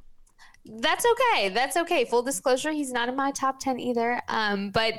[0.66, 1.50] That's okay.
[1.50, 2.06] That's okay.
[2.06, 4.22] Full disclosure, he's not in my top 10 either.
[4.28, 4.96] Um, but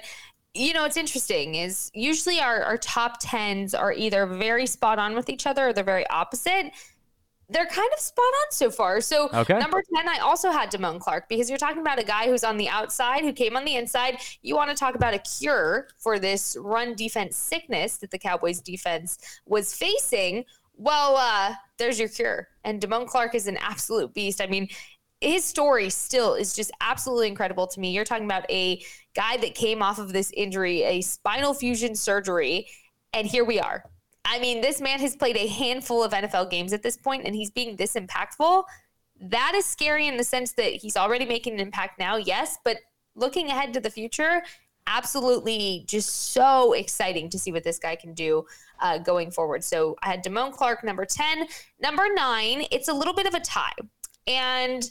[0.56, 5.14] you know, it's interesting is usually our, our top 10s are either very spot on
[5.14, 6.72] with each other or they're very opposite.
[7.48, 9.00] They're kind of spot on so far.
[9.00, 9.58] So, okay.
[9.58, 12.56] number 10, I also had Damone Clark because you're talking about a guy who's on
[12.56, 14.18] the outside who came on the inside.
[14.42, 18.60] You want to talk about a cure for this run defense sickness that the Cowboys
[18.60, 20.44] defense was facing.
[20.76, 22.48] Well, uh, there's your cure.
[22.64, 24.40] And Damone Clark is an absolute beast.
[24.40, 24.68] I mean,
[25.26, 27.90] his story still is just absolutely incredible to me.
[27.90, 28.82] You're talking about a
[29.14, 32.68] guy that came off of this injury, a spinal fusion surgery,
[33.12, 33.84] and here we are.
[34.24, 37.34] I mean, this man has played a handful of NFL games at this point, and
[37.34, 38.64] he's being this impactful.
[39.20, 42.78] That is scary in the sense that he's already making an impact now, yes, but
[43.14, 44.42] looking ahead to the future,
[44.86, 48.44] absolutely just so exciting to see what this guy can do
[48.80, 49.64] uh, going forward.
[49.64, 51.46] So I had Damone Clark, number 10.
[51.80, 53.72] Number nine, it's a little bit of a tie.
[54.26, 54.88] And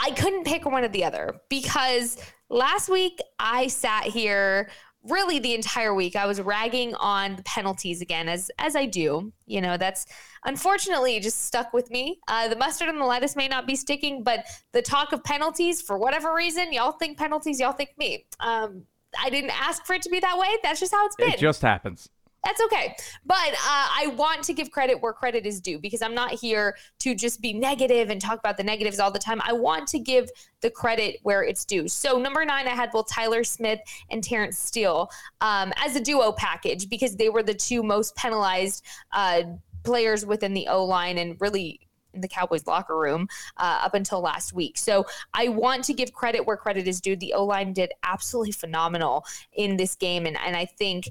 [0.00, 2.18] I couldn't pick one or the other because
[2.48, 4.70] last week I sat here
[5.04, 9.32] really the entire week I was ragging on the penalties again as as I do.
[9.46, 10.06] You know, that's
[10.44, 12.20] unfortunately just stuck with me.
[12.28, 15.80] Uh, the mustard and the lettuce may not be sticking, but the talk of penalties
[15.82, 18.26] for whatever reason, y'all think penalties, y'all think me.
[18.40, 18.84] Um,
[19.18, 20.48] I didn't ask for it to be that way.
[20.62, 21.30] That's just how it's been.
[21.30, 22.08] It just happens.
[22.44, 22.94] That's okay.
[23.26, 26.76] But uh, I want to give credit where credit is due because I'm not here
[27.00, 29.40] to just be negative and talk about the negatives all the time.
[29.44, 30.30] I want to give
[30.60, 31.88] the credit where it's due.
[31.88, 33.80] So, number nine, I had both Tyler Smith
[34.10, 35.10] and Terence Steele
[35.40, 39.42] um, as a duo package because they were the two most penalized uh,
[39.82, 41.80] players within the O line and really
[42.14, 43.28] in the Cowboys locker room
[43.58, 44.78] uh, up until last week.
[44.78, 47.16] So I want to give credit where credit is due.
[47.16, 50.26] The O line did absolutely phenomenal in this game.
[50.26, 51.10] And, and I think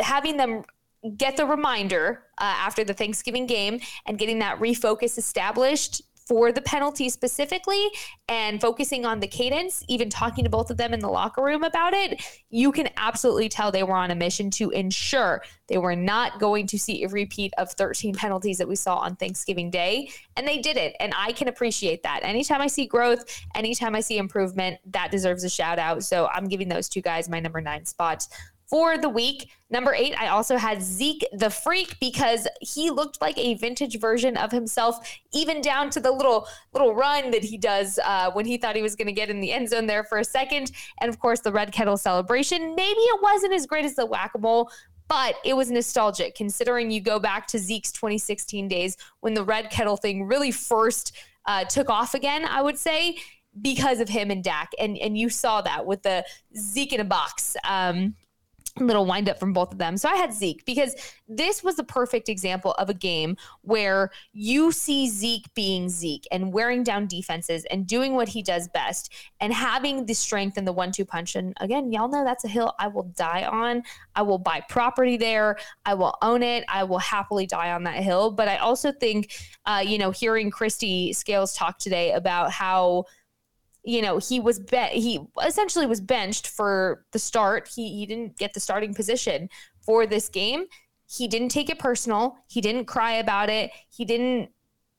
[0.00, 0.64] having them
[1.16, 6.60] get the reminder uh, after the Thanksgiving game and getting that refocus established for the
[6.60, 7.88] penalty specifically
[8.28, 11.62] and focusing on the cadence, even talking to both of them in the locker room
[11.62, 12.20] about it,
[12.50, 16.66] you can absolutely tell they were on a mission to ensure they were not going
[16.66, 20.10] to see a repeat of 13 penalties that we saw on Thanksgiving Day.
[20.36, 20.96] And they did it.
[20.98, 22.20] And I can appreciate that.
[22.24, 23.24] Anytime I see growth,
[23.54, 26.02] anytime I see improvement, that deserves a shout out.
[26.02, 28.28] So I'm giving those two guys my number nine spots
[28.68, 29.50] for the week.
[29.70, 34.36] Number eight, I also had Zeke the Freak because he looked like a vintage version
[34.36, 38.56] of himself, even down to the little little run that he does uh, when he
[38.56, 41.08] thought he was going to get in the end zone there for a second, and
[41.08, 42.74] of course the red kettle celebration.
[42.74, 44.70] Maybe it wasn't as great as the whack a mole.
[45.08, 49.70] But it was nostalgic considering you go back to Zeke's 2016 days when the red
[49.70, 51.12] kettle thing really first
[51.44, 53.16] uh, took off again, I would say,
[53.62, 54.72] because of him and Dak.
[54.80, 56.24] And, and you saw that with the
[56.56, 57.56] Zeke in a box.
[57.62, 58.16] Um,
[58.78, 59.96] little wind up from both of them.
[59.96, 60.94] So I had Zeke because
[61.28, 66.52] this was the perfect example of a game where you see Zeke being Zeke and
[66.52, 70.72] wearing down defenses and doing what he does best and having the strength and the
[70.72, 71.36] one two punch.
[71.36, 73.82] And again, y'all know that's a hill I will die on.
[74.14, 75.56] I will buy property there.
[75.84, 76.64] I will own it.
[76.68, 78.30] I will happily die on that hill.
[78.30, 79.32] But I also think,
[79.64, 83.06] uh, you know, hearing Kristi Scales talk today about how
[83.86, 87.70] you know, he was be- he essentially was benched for the start.
[87.72, 89.48] He he didn't get the starting position
[89.80, 90.64] for this game.
[91.08, 92.36] He didn't take it personal.
[92.48, 93.70] He didn't cry about it.
[93.88, 94.50] He didn't,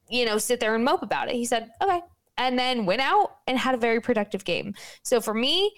[0.09, 1.35] you know, sit there and mope about it.
[1.35, 2.01] He said, "Okay."
[2.37, 4.73] And then went out and had a very productive game.
[5.03, 5.73] So for me,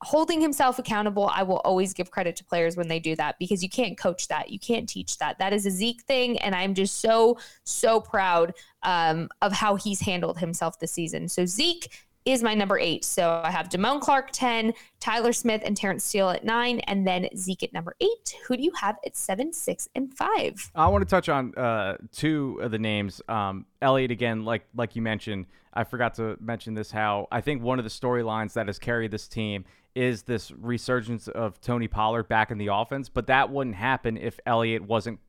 [0.00, 3.62] holding himself accountable, I will always give credit to players when they do that because
[3.62, 4.50] you can't coach that.
[4.50, 5.38] You can't teach that.
[5.38, 6.38] That is a Zeke thing.
[6.38, 11.28] And I'm just so, so proud um, of how he's handled himself this season.
[11.28, 11.90] So, Zeke,
[12.26, 13.04] is my number eight.
[13.04, 17.28] So I have Damone Clark 10, Tyler Smith and Terence Steele at nine, and then
[17.36, 18.34] Zeke at number eight.
[18.46, 20.70] Who do you have at seven, six, and five?
[20.74, 23.22] I want to touch on uh, two of the names.
[23.28, 25.46] Um, Elliott again, like like you mentioned.
[25.72, 26.90] I forgot to mention this.
[26.90, 29.64] How I think one of the storylines that has carried this team
[29.94, 34.40] is this resurgence of Tony Pollard back in the offense, but that wouldn't happen if
[34.46, 35.20] Elliott wasn't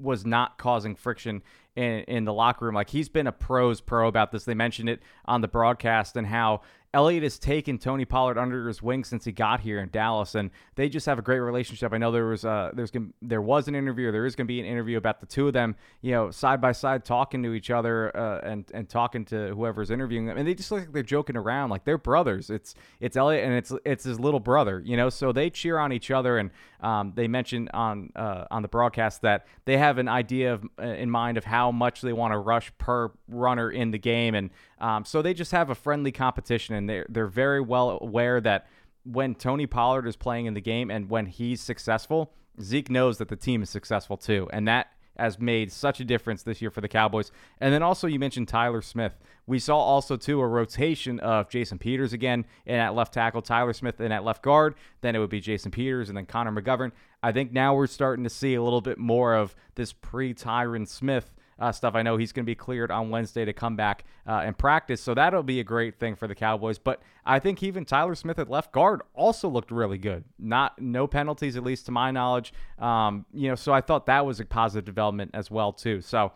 [0.00, 1.42] was not causing friction
[1.76, 2.74] in, in the locker room.
[2.74, 4.44] Like he's been a pros pro about this.
[4.44, 6.62] They mentioned it on the broadcast and how
[6.92, 10.50] Elliott has taken Tony Pollard under his wing since he got here in Dallas, and
[10.74, 11.92] they just have a great relationship.
[11.92, 14.52] I know there was uh, there's gonna, there was an interview, there is going to
[14.52, 17.52] be an interview about the two of them, you know, side by side talking to
[17.52, 20.92] each other uh, and and talking to whoever's interviewing them, and they just look like
[20.92, 22.50] they're joking around, like they're brothers.
[22.50, 25.92] It's it's Elliott and it's it's his little brother, you know, so they cheer on
[25.92, 26.50] each other, and
[26.80, 30.82] um, they mentioned on uh, on the broadcast that they have an idea of uh,
[30.82, 34.48] in mind of how much they want to rush per runner in the game, and
[34.80, 38.66] um, so they just have a friendly competition, and they're they're very well aware that
[39.04, 42.32] when Tony Pollard is playing in the game and when he's successful,
[42.62, 44.88] Zeke knows that the team is successful too, and that
[45.18, 47.30] has made such a difference this year for the Cowboys.
[47.60, 49.18] And then also you mentioned Tyler Smith.
[49.46, 53.74] We saw also too a rotation of Jason Peters again in at left tackle, Tyler
[53.74, 54.76] Smith in at left guard.
[55.02, 56.92] Then it would be Jason Peters and then Connor McGovern.
[57.22, 61.34] I think now we're starting to see a little bit more of this pre-Tyron Smith
[61.60, 61.94] uh, stuff.
[61.94, 65.00] I know he's going to be cleared on Wednesday to come back uh, and practice,
[65.00, 66.78] so that'll be a great thing for the Cowboys.
[66.78, 70.24] But I think even Tyler Smith at left guard also looked really good.
[70.38, 72.52] Not no penalties, at least to my knowledge.
[72.78, 76.00] Um, you know, so I thought that was a positive development as well too.
[76.00, 76.32] So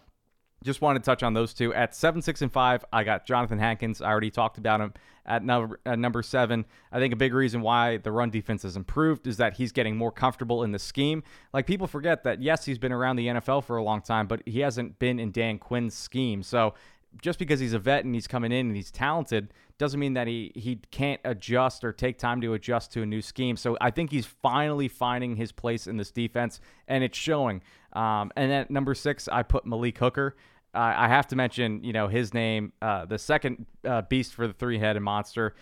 [0.64, 1.74] just wanted to touch on those two.
[1.74, 4.00] At seven, six, and five, I got Jonathan Hankins.
[4.00, 4.94] I already talked about him
[5.26, 6.64] at number at number seven.
[6.90, 9.96] I think a big reason why the run defense has improved is that he's getting
[9.96, 11.22] more comfortable in the scheme.
[11.52, 14.42] Like people forget that yes, he's been around the NFL for a long time, but
[14.46, 16.42] he hasn't been in Dan Quinn's scheme.
[16.42, 16.74] So
[17.20, 20.26] just because he's a vet and he's coming in and he's talented doesn't mean that
[20.26, 23.56] he he can't adjust or take time to adjust to a new scheme.
[23.56, 27.62] So I think he's finally finding his place in this defense, and it's showing.
[27.92, 30.36] Um, and at number six, I put Malik Hooker
[30.74, 34.46] uh, I have to mention, you know, his name, uh, the second uh, beast for
[34.46, 35.54] the three-headed monster.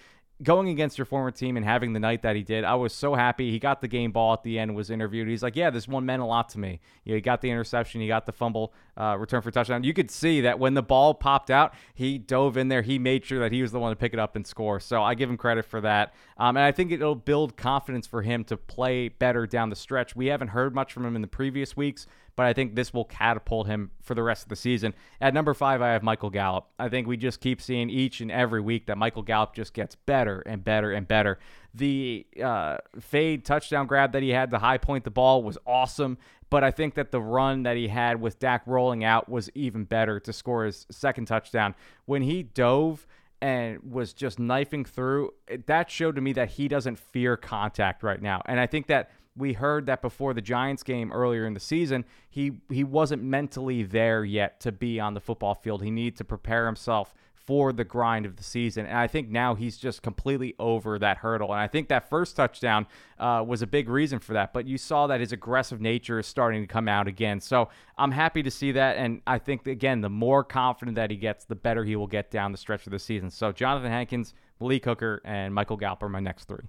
[0.42, 3.14] Going against your former team and having the night that he did, I was so
[3.14, 3.52] happy.
[3.52, 5.28] He got the game ball at the end, was interviewed.
[5.28, 6.80] He's like, "Yeah, this one meant a lot to me.
[7.04, 9.84] You know, he got the interception, he got the fumble, uh, return for touchdown.
[9.84, 12.82] You could see that when the ball popped out, he dove in there.
[12.82, 14.80] He made sure that he was the one to pick it up and score.
[14.80, 16.12] So I give him credit for that.
[16.42, 20.16] Um, and I think it'll build confidence for him to play better down the stretch.
[20.16, 23.04] We haven't heard much from him in the previous weeks, but I think this will
[23.04, 24.92] catapult him for the rest of the season.
[25.20, 26.66] At number five, I have Michael Gallup.
[26.80, 29.94] I think we just keep seeing each and every week that Michael Gallup just gets
[29.94, 31.38] better and better and better.
[31.74, 36.18] The uh, fade touchdown grab that he had to high point the ball was awesome,
[36.50, 39.84] but I think that the run that he had with Dak rolling out was even
[39.84, 41.76] better to score his second touchdown.
[42.04, 43.06] When he dove,
[43.42, 45.34] and was just knifing through,
[45.66, 48.40] that showed to me that he doesn't fear contact right now.
[48.46, 52.04] And I think that we heard that before the Giants game earlier in the season,
[52.30, 55.82] he he wasn't mentally there yet to be on the football field.
[55.82, 57.14] He needed to prepare himself
[57.44, 58.86] for the grind of the season.
[58.86, 61.52] And I think now he's just completely over that hurdle.
[61.52, 62.86] And I think that first touchdown
[63.18, 64.52] uh, was a big reason for that.
[64.52, 67.40] But you saw that his aggressive nature is starting to come out again.
[67.40, 67.68] So
[67.98, 68.96] I'm happy to see that.
[68.96, 72.30] And I think, again, the more confident that he gets, the better he will get
[72.30, 73.30] down the stretch of the season.
[73.30, 76.64] So Jonathan Hankins, Malik Hooker, and Michael Gallup are my next three.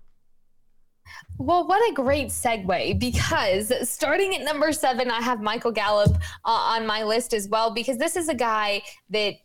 [1.37, 6.15] Well, what a great segue because starting at number seven, I have Michael Gallup
[6.45, 9.35] uh, on my list as well because this is a guy that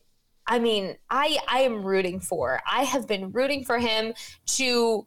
[0.48, 2.60] I mean, I I am rooting for.
[2.70, 4.14] I have been rooting for him
[4.46, 5.06] to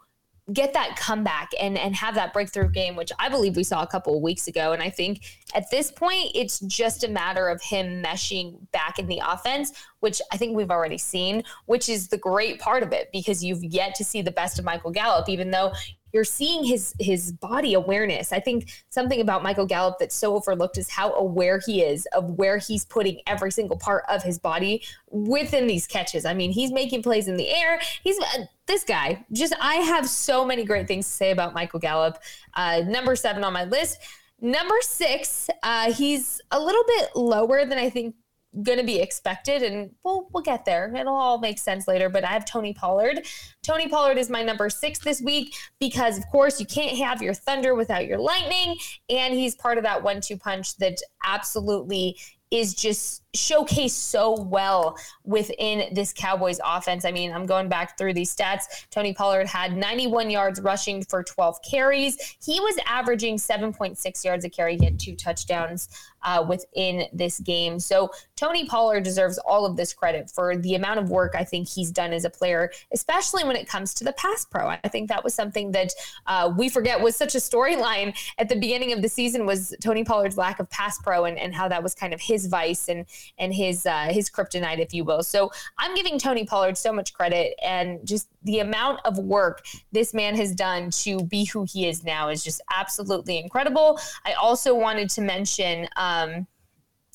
[0.53, 3.87] get that comeback and and have that breakthrough game which i believe we saw a
[3.87, 5.23] couple of weeks ago and i think
[5.53, 10.19] at this point it's just a matter of him meshing back in the offense which
[10.31, 13.93] i think we've already seen which is the great part of it because you've yet
[13.95, 15.71] to see the best of michael gallup even though
[16.13, 18.31] you're seeing his his body awareness.
[18.31, 22.31] I think something about Michael Gallup that's so overlooked is how aware he is of
[22.31, 26.25] where he's putting every single part of his body within these catches.
[26.25, 27.79] I mean, he's making plays in the air.
[28.03, 29.25] He's uh, this guy.
[29.31, 32.19] Just I have so many great things to say about Michael Gallup.
[32.53, 33.99] Uh, number seven on my list.
[34.43, 38.15] Number six, uh, he's a little bit lower than I think
[38.63, 40.93] going to be expected and we'll we'll get there.
[40.93, 43.25] It'll all make sense later but i have tony pollard.
[43.63, 47.33] Tony pollard is my number six this week because of course you can't have your
[47.33, 48.77] thunder without your lightning
[49.09, 52.17] and he's part of that one-two punch that absolutely
[52.51, 57.05] is just showcased so well within this Cowboys offense.
[57.05, 58.63] I mean, I'm going back through these stats.
[58.89, 62.35] Tony Pollard had 91 yards rushing for 12 carries.
[62.43, 64.77] He was averaging 7.6 yards a carry.
[64.77, 65.89] He had two touchdowns
[66.23, 67.79] uh, within this game.
[67.79, 71.67] So Tony Pollard deserves all of this credit for the amount of work I think
[71.67, 74.67] he's done as a player, especially when it comes to the pass pro.
[74.67, 75.93] I think that was something that
[76.27, 80.03] uh, we forget was such a storyline at the beginning of the season was Tony
[80.03, 82.89] Pollard's lack of pass pro and, and how that was kind of his vice.
[82.89, 83.05] And
[83.37, 85.23] and his uh, his kryptonite, if you will.
[85.23, 90.13] So I'm giving Tony Pollard so much credit, and just the amount of work this
[90.13, 93.99] man has done to be who he is now is just absolutely incredible.
[94.25, 95.87] I also wanted to mention.
[95.95, 96.47] Um,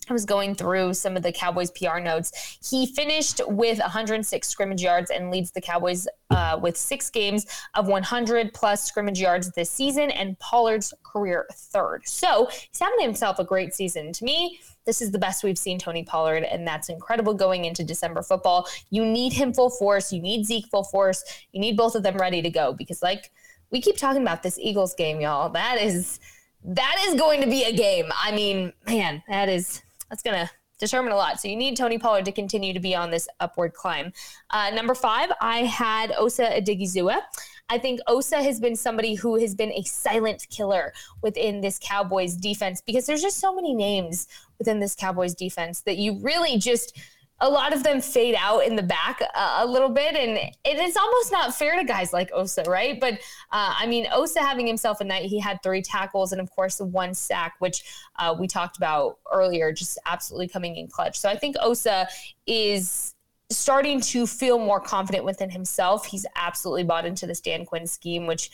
[0.09, 2.59] I was going through some of the Cowboys PR notes.
[2.69, 7.89] He finished with 106 scrimmage yards and leads the Cowboys uh, with six games of
[7.89, 12.07] 100 plus scrimmage yards this season, and Pollard's career third.
[12.07, 14.13] So he's having himself a great season.
[14.13, 17.85] To me, this is the best we've seen Tony Pollard, and that's incredible going into
[17.85, 18.69] December football.
[18.91, 20.13] You need him full force.
[20.13, 21.25] You need Zeke full force.
[21.53, 23.31] You need both of them ready to go because, like
[23.71, 25.51] we keep talking about this Eagles game, y'all.
[25.51, 26.21] That is
[26.65, 28.07] that is going to be a game.
[28.17, 31.41] I mean, man, that is that's going to determine a lot.
[31.41, 34.13] So you need Tony Pollard to continue to be on this upward climb.
[34.51, 37.21] Uh, number five, I had Osa Odighizuwa.
[37.69, 40.93] I think Osa has been somebody who has been a silent killer
[41.23, 44.29] within this Cowboys defense because there's just so many names
[44.59, 46.99] within this Cowboys defense that you really just–
[47.41, 50.78] a lot of them fade out in the back uh, a little bit, and it
[50.78, 52.99] is almost not fair to guys like Osa, right?
[52.99, 53.14] But
[53.53, 56.76] uh, I mean, Osa having himself a night, he had three tackles and of course
[56.76, 57.84] the one sack, which
[58.18, 61.18] uh, we talked about earlier, just absolutely coming in clutch.
[61.18, 62.09] So I think Osa
[62.47, 63.14] is
[63.51, 66.07] starting to feel more confident within himself.
[66.07, 68.51] He's absolutely bought into the Dan Quinn scheme, which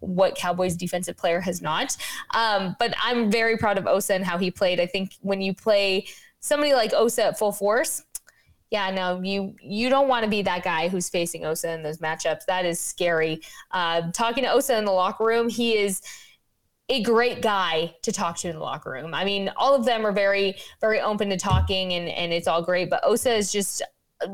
[0.00, 1.96] what Cowboys defensive player has not.
[2.34, 4.80] Um, but I'm very proud of Osa and how he played.
[4.80, 6.06] I think when you play
[6.44, 8.02] somebody like Osa at full force,
[8.70, 11.98] yeah, no, you you don't want to be that guy who's facing Osa in those
[11.98, 12.44] matchups.
[12.46, 13.40] That is scary.
[13.70, 16.02] Uh, talking to Osa in the locker room, he is
[16.90, 19.14] a great guy to talk to in the locker room.
[19.14, 22.62] I mean, all of them are very very open to talking, and and it's all
[22.62, 22.90] great.
[22.90, 23.82] But Osa is just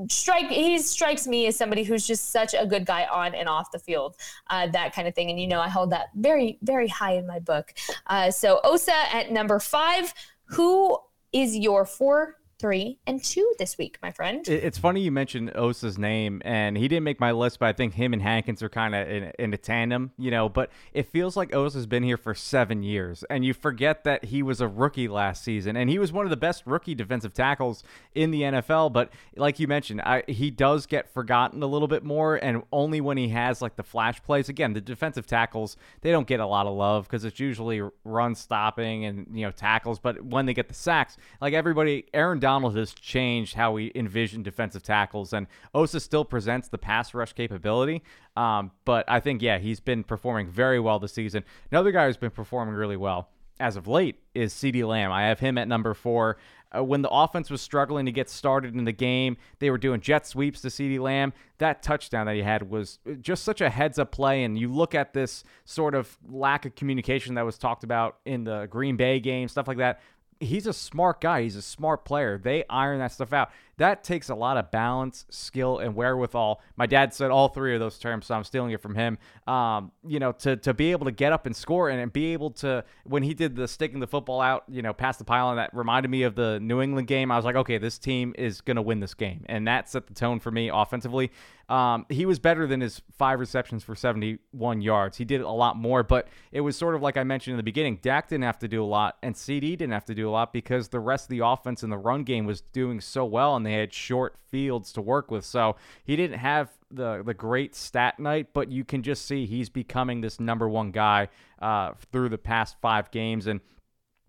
[0.08, 3.72] strike he strikes me as somebody who's just such a good guy on and off
[3.72, 4.16] the field
[4.48, 7.26] uh, that kind of thing and you know i hold that very very high in
[7.26, 7.72] my book
[8.06, 10.12] uh, so osa at number five
[10.44, 10.96] who
[11.32, 14.46] is your four three, and two this week, my friend.
[14.46, 17.94] It's funny you mentioned Osa's name, and he didn't make my list, but I think
[17.94, 20.48] him and Hankins are kind of in, in, a tandem, you know.
[20.48, 24.42] But it feels like Osa's been here for seven years, and you forget that he
[24.42, 27.82] was a rookie last season, and he was one of the best rookie defensive tackles
[28.14, 28.92] in the NFL.
[28.92, 33.00] But like you mentioned, I, he does get forgotten a little bit more, and only
[33.00, 34.50] when he has like the flash plays.
[34.50, 38.34] Again, the defensive tackles they don't get a lot of love because it's usually run
[38.34, 42.49] stopping and you know tackles, but when they get the sacks, like everybody, Aaron Donald
[42.50, 47.32] Donald has changed how we envision defensive tackles, and Osa still presents the pass rush
[47.32, 48.02] capability.
[48.36, 51.44] Um, but I think, yeah, he's been performing very well this season.
[51.70, 53.28] Another guy who's been performing really well
[53.60, 55.12] as of late is CeeDee Lamb.
[55.12, 56.38] I have him at number four.
[56.76, 60.00] Uh, when the offense was struggling to get started in the game, they were doing
[60.00, 61.32] jet sweeps to CeeDee Lamb.
[61.58, 64.42] That touchdown that he had was just such a heads up play.
[64.42, 68.42] And you look at this sort of lack of communication that was talked about in
[68.42, 70.00] the Green Bay game, stuff like that
[70.40, 71.42] he's a smart guy.
[71.42, 72.38] He's a smart player.
[72.38, 76.60] They iron that stuff out that takes a lot of balance, skill, and wherewithal.
[76.76, 79.16] My dad said all three of those terms, so I'm stealing it from him.
[79.46, 82.34] Um, you know, to to be able to get up and score and, and be
[82.34, 85.56] able to when he did the sticking the football out, you know, past the pylon,
[85.56, 87.32] that reminded me of the New England game.
[87.32, 90.14] I was like, okay, this team is gonna win this game, and that set the
[90.14, 91.32] tone for me offensively.
[91.70, 95.16] Um, he was better than his five receptions for 71 yards.
[95.16, 97.62] He did a lot more, but it was sort of like I mentioned in the
[97.62, 98.00] beginning.
[98.02, 100.52] Dak didn't have to do a lot, and CeeDee didn't have to do a lot
[100.52, 103.64] because the rest of the offense in the run game was doing so well, and
[103.64, 105.44] they had short fields to work with.
[105.44, 109.68] So he didn't have the the great stat night, but you can just see he's
[109.68, 111.28] becoming this number one guy
[111.62, 113.46] uh, through the past five games.
[113.46, 113.60] And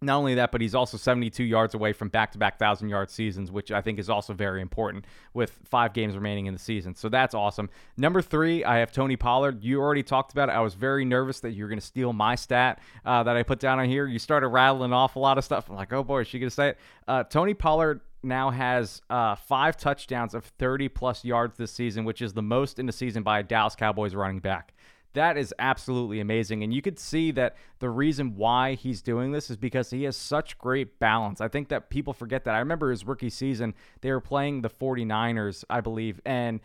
[0.03, 3.11] not only that, but he's also 72 yards away from back to back 1,000 yard
[3.11, 6.95] seasons, which I think is also very important with five games remaining in the season.
[6.95, 7.69] So that's awesome.
[7.97, 9.63] Number three, I have Tony Pollard.
[9.63, 10.53] You already talked about it.
[10.53, 13.43] I was very nervous that you were going to steal my stat uh, that I
[13.43, 14.07] put down on here.
[14.07, 15.69] You started rattling off a lot of stuff.
[15.69, 16.79] I'm like, oh boy, is she going to say it?
[17.07, 22.23] Uh, Tony Pollard now has uh, five touchdowns of 30 plus yards this season, which
[22.23, 24.73] is the most in the season by a Dallas Cowboys running back.
[25.13, 26.63] That is absolutely amazing.
[26.63, 30.15] And you could see that the reason why he's doing this is because he has
[30.15, 31.41] such great balance.
[31.41, 32.55] I think that people forget that.
[32.55, 36.61] I remember his rookie season, they were playing the 49ers, I believe, and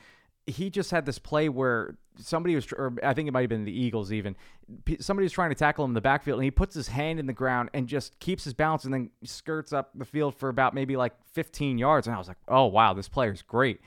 [0.46, 3.64] he just had this play where somebody was, or I think it might have been
[3.64, 4.36] the Eagles even.
[5.00, 7.26] Somebody was trying to tackle him in the backfield, and he puts his hand in
[7.26, 10.72] the ground and just keeps his balance, and then skirts up the field for about
[10.72, 12.06] maybe like 15 yards.
[12.06, 13.80] And I was like, oh wow, this player's great.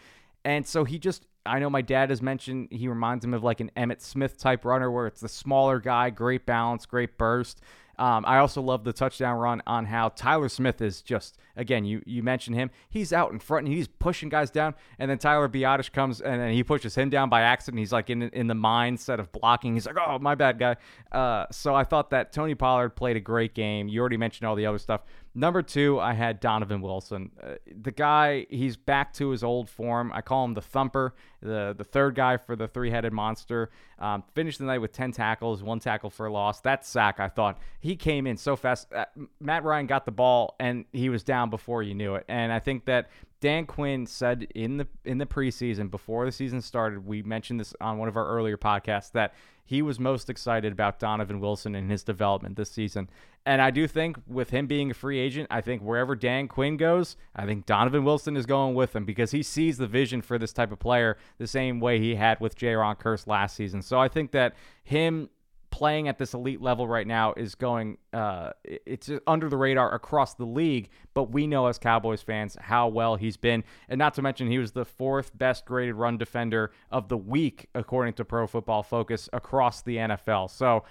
[0.46, 3.60] And so he just, I know my dad has mentioned he reminds him of like
[3.60, 7.62] an Emmitt Smith type runner, where it's the smaller guy, great balance, great burst.
[8.00, 11.84] Um, I also love the touchdown run on how Tyler Smith is just again.
[11.84, 12.72] You you mentioned him.
[12.90, 16.40] He's out in front and he's pushing guys down, and then Tyler Biadasz comes and
[16.40, 17.80] then he pushes him down by accident.
[17.80, 19.74] He's like in in the mindset of blocking.
[19.74, 20.78] He's like, oh my bad guy.
[21.12, 23.90] Uh, so I thought that Tony Pollard played a great game.
[23.90, 25.02] You already mentioned all the other stuff.
[25.36, 27.32] Number two, I had Donovan Wilson.
[27.42, 30.12] Uh, the guy, he's back to his old form.
[30.14, 33.70] I call him the thumper, the the third guy for the three headed monster.
[34.00, 36.62] Um, finished the night with 10 tackles, one tackle for a loss.
[36.62, 38.92] That sack, I thought, he came in so fast.
[38.92, 39.06] Uh,
[39.40, 42.26] Matt Ryan got the ball and he was down before you knew it.
[42.28, 43.10] And I think that
[43.42, 47.74] Dan Quinn said in the in the preseason before the season started, we mentioned this
[47.80, 49.34] on one of our earlier podcasts that
[49.64, 53.08] he was most excited about Donovan Wilson and his development this season.
[53.46, 56.76] And I do think with him being a free agent, I think wherever Dan Quinn
[56.76, 60.40] goes, I think Donovan Wilson is going with him because he sees the vision for
[60.40, 63.84] this type of player the same way he had with Jayron Kearse last season.
[63.84, 65.30] So I think that him
[65.72, 70.34] playing at this elite level right now is going uh, it's under the radar across
[70.36, 73.64] the league but we know as cowboys fans how well he's been.
[73.88, 77.70] And not to mention he was the fourth best graded run defender of the week
[77.76, 80.84] according to pro football focus across the nfl so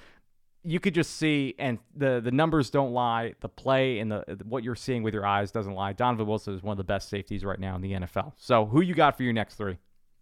[0.64, 3.32] you could just see and the the numbers don't lie.
[3.40, 5.92] The play and the what you're seeing with your eyes doesn't lie.
[5.92, 8.80] Donovan wilson is one of the best safeties right now in the nfl so who
[8.80, 9.78] you got for your next three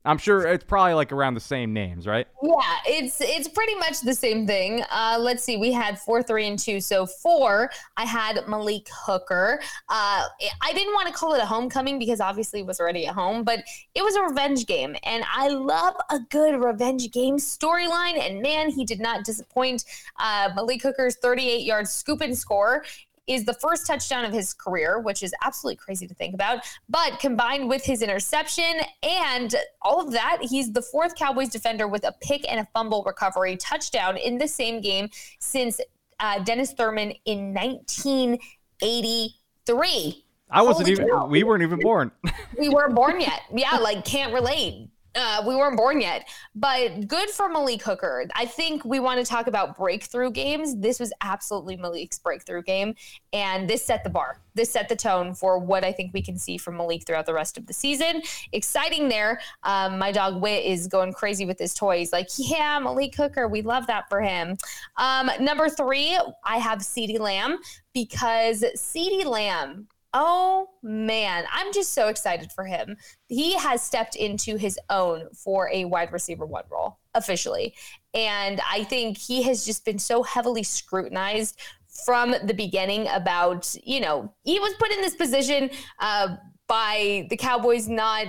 [0.07, 2.27] I'm sure it's probably like around the same names, right?
[2.43, 2.53] Yeah,
[2.87, 4.83] it's it's pretty much the same thing.
[4.91, 6.81] Uh, let's see, we had four, three, and two.
[6.81, 9.61] So four, I had Malik Hooker.
[9.89, 10.27] Uh,
[10.63, 13.43] I didn't want to call it a homecoming because obviously it was already at home,
[13.43, 18.19] but it was a revenge game, and I love a good revenge game storyline.
[18.19, 19.85] And man, he did not disappoint.
[20.19, 22.85] Uh, Malik Hooker's 38 yard scoop and score
[23.27, 26.61] is the first touchdown of his career, which is absolutely crazy to think about.
[26.89, 32.05] But combined with his interception and all of that, he's the fourth Cowboys defender with
[32.05, 35.11] a pick and a fumble recovery touchdown in the same game
[35.41, 35.81] since
[36.21, 40.23] uh, Dennis Thurman in 1983.
[40.49, 41.27] I wasn't Holy even, cow.
[41.27, 42.13] we weren't even born.
[42.59, 43.41] we weren't born yet.
[43.53, 44.89] Yeah, like can't relate.
[45.17, 48.27] Uh, we weren't born yet, but good for Malik Hooker.
[48.35, 50.77] I think we want to talk about breakthrough games.
[50.77, 52.95] This was absolutely Malik's breakthrough game,
[53.33, 54.43] and this set the bar.
[54.55, 57.35] This set the tone for what I think we can see from Malik throughout the
[57.35, 58.23] rest of the season.
[58.53, 59.41] Exciting there.
[59.63, 62.13] Um, my dog Wit is going crazy with his toys.
[62.13, 64.57] Like, yeah, Malik Hooker, we love that for him.
[64.97, 67.59] Um, number three, I have CeeDee Lamb
[67.93, 69.89] because CeeDee Lamb
[70.19, 72.97] Oh man, I'm just so excited for him.
[73.29, 77.75] He has stepped into his own for a wide receiver one role officially.
[78.15, 81.61] And I think he has just been so heavily scrutinized
[82.07, 86.37] from the beginning about, you know, he was put in this position uh,
[86.67, 88.27] by the Cowboys not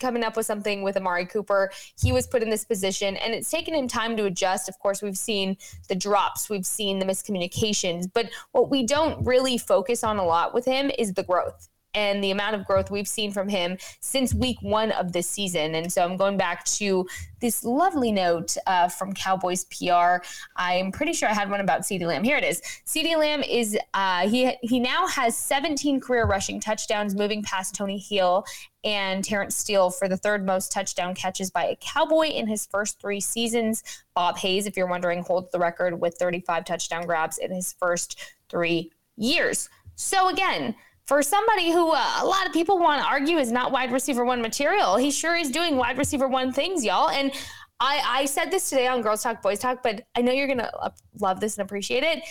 [0.00, 1.70] coming up with something with Amari Cooper.
[2.00, 4.68] He was put in this position and it's taken him time to adjust.
[4.68, 5.56] Of course, we've seen
[5.88, 10.54] the drops, we've seen the miscommunications, but what we don't really focus on a lot
[10.54, 14.32] with him is the growth and the amount of growth we've seen from him since
[14.34, 15.74] week one of this season.
[15.74, 17.06] And so I'm going back to
[17.40, 20.24] this lovely note uh, from Cowboys PR.
[20.56, 22.22] I'm pretty sure I had one about CeeDee Lamb.
[22.24, 22.60] Here it is.
[22.86, 27.98] CeeDee Lamb is uh, he he now has 17 career rushing touchdowns, moving past Tony
[27.98, 28.44] Hill
[28.84, 33.00] and Terence Steele for the third most touchdown catches by a Cowboy in his first
[33.00, 33.82] three seasons.
[34.14, 38.18] Bob Hayes, if you're wondering, holds the record with 35 touchdown grabs in his first
[38.48, 39.68] three years.
[39.96, 40.74] So again
[41.10, 44.24] for somebody who uh, a lot of people want to argue is not wide receiver
[44.24, 47.08] one material, he sure is doing wide receiver one things, y'all.
[47.10, 47.32] And
[47.80, 50.58] I, I said this today on Girls Talk, Boys Talk, but I know you're going
[50.58, 52.22] to love this and appreciate it.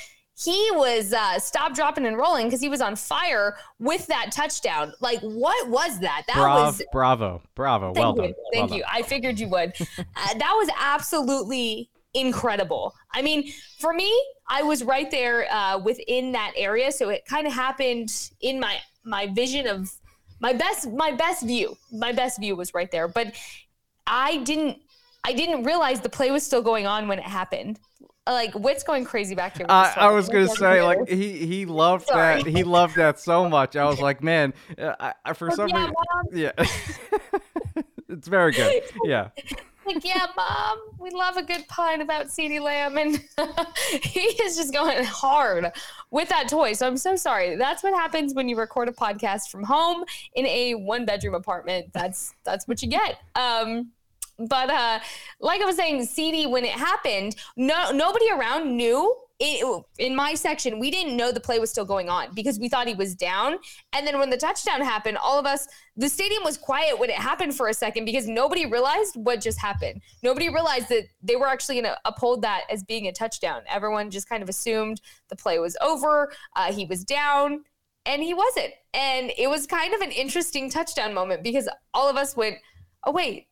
[0.41, 4.93] He was uh, stop, dropping, and rolling because he was on fire with that touchdown.
[5.01, 6.23] Like, what was that?
[6.27, 7.93] That bravo, was bravo, bravo.
[7.93, 8.33] Thank well you, done.
[8.53, 8.83] thank well you.
[8.83, 8.91] Done.
[8.93, 9.73] I figured you would.
[9.81, 10.03] uh,
[10.37, 12.95] that was absolutely incredible.
[13.13, 14.11] I mean, for me,
[14.47, 18.77] I was right there uh, within that area, so it kind of happened in my
[19.03, 19.91] my vision of
[20.39, 21.77] my best my best view.
[21.91, 23.33] My best view was right there, but
[24.07, 24.77] I didn't
[25.23, 27.79] I didn't realize the play was still going on when it happened.
[28.27, 29.65] Like what's going crazy back here?
[29.69, 32.43] Uh, I was gonna say like he he loved Sorry.
[32.43, 33.75] that he loved that so much.
[33.75, 35.93] I was like, man, uh, I, for some reason,
[36.31, 36.51] yeah,
[38.09, 38.83] it's very good.
[39.03, 39.29] Yeah
[39.93, 42.97] like, yeah, mom, we love a good pun about CeeDee Lamb.
[42.97, 43.23] And
[44.03, 45.71] he is just going hard
[46.11, 46.73] with that toy.
[46.73, 47.55] So I'm so sorry.
[47.55, 50.03] That's what happens when you record a podcast from home
[50.35, 51.91] in a one bedroom apartment.
[51.93, 53.19] That's that's what you get.
[53.35, 53.91] Um,
[54.37, 54.99] but uh,
[55.39, 60.33] like I was saying, CeeDee, when it happened, no nobody around knew it, in my
[60.33, 63.15] section, we didn't know the play was still going on because we thought he was
[63.15, 63.55] down.
[63.93, 67.15] And then when the touchdown happened, all of us, the stadium was quiet when it
[67.15, 70.01] happened for a second because nobody realized what just happened.
[70.23, 73.61] Nobody realized that they were actually going to uphold that as being a touchdown.
[73.67, 76.31] Everyone just kind of assumed the play was over.
[76.55, 77.63] Uh, he was down,
[78.05, 78.73] and he wasn't.
[78.93, 82.57] And it was kind of an interesting touchdown moment because all of us went,
[83.05, 83.47] oh, wait,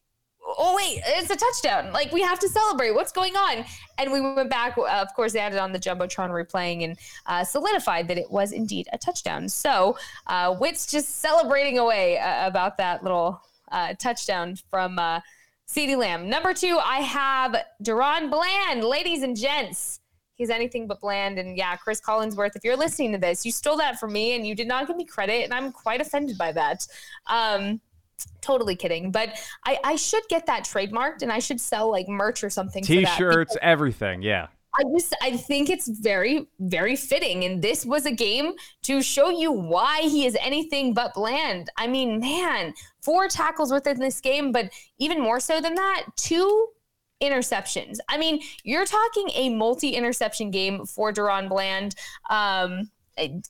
[0.48, 1.92] oh wait, it's a touchdown.
[1.92, 2.92] Like we have to celebrate.
[2.92, 3.66] What's going on?
[3.98, 4.78] And we went back.
[4.78, 8.52] Uh, of course, they added on the jumbotron replaying and uh, solidified that it was
[8.52, 9.50] indeed a touchdown.
[9.50, 13.42] So uh, Witt's just celebrating away uh, about that little
[13.72, 15.20] uh, touchdown from uh,
[15.68, 16.30] CeeDee Lamb.
[16.30, 20.00] Number two, I have DaRon Bland, ladies and gents.
[20.36, 21.40] He's anything but bland.
[21.40, 24.46] And yeah, Chris Collinsworth, if you're listening to this, you stole that from me and
[24.46, 25.44] you did not give me credit.
[25.44, 26.86] And I'm quite offended by that.
[27.26, 27.82] Um,
[28.42, 32.44] totally kidding but I, I should get that trademarked and i should sell like merch
[32.44, 34.48] or something t-shirts everything yeah
[34.80, 38.54] I just I think it's very very fitting and this was a game
[38.84, 41.72] to show you why he is anything but bland.
[41.78, 46.68] I mean, man, four tackles within this game, but even more so than that, two
[47.22, 47.98] interceptions.
[48.08, 51.96] I mean, you're talking a multi-interception game for DaRon Bland.
[52.30, 52.92] Um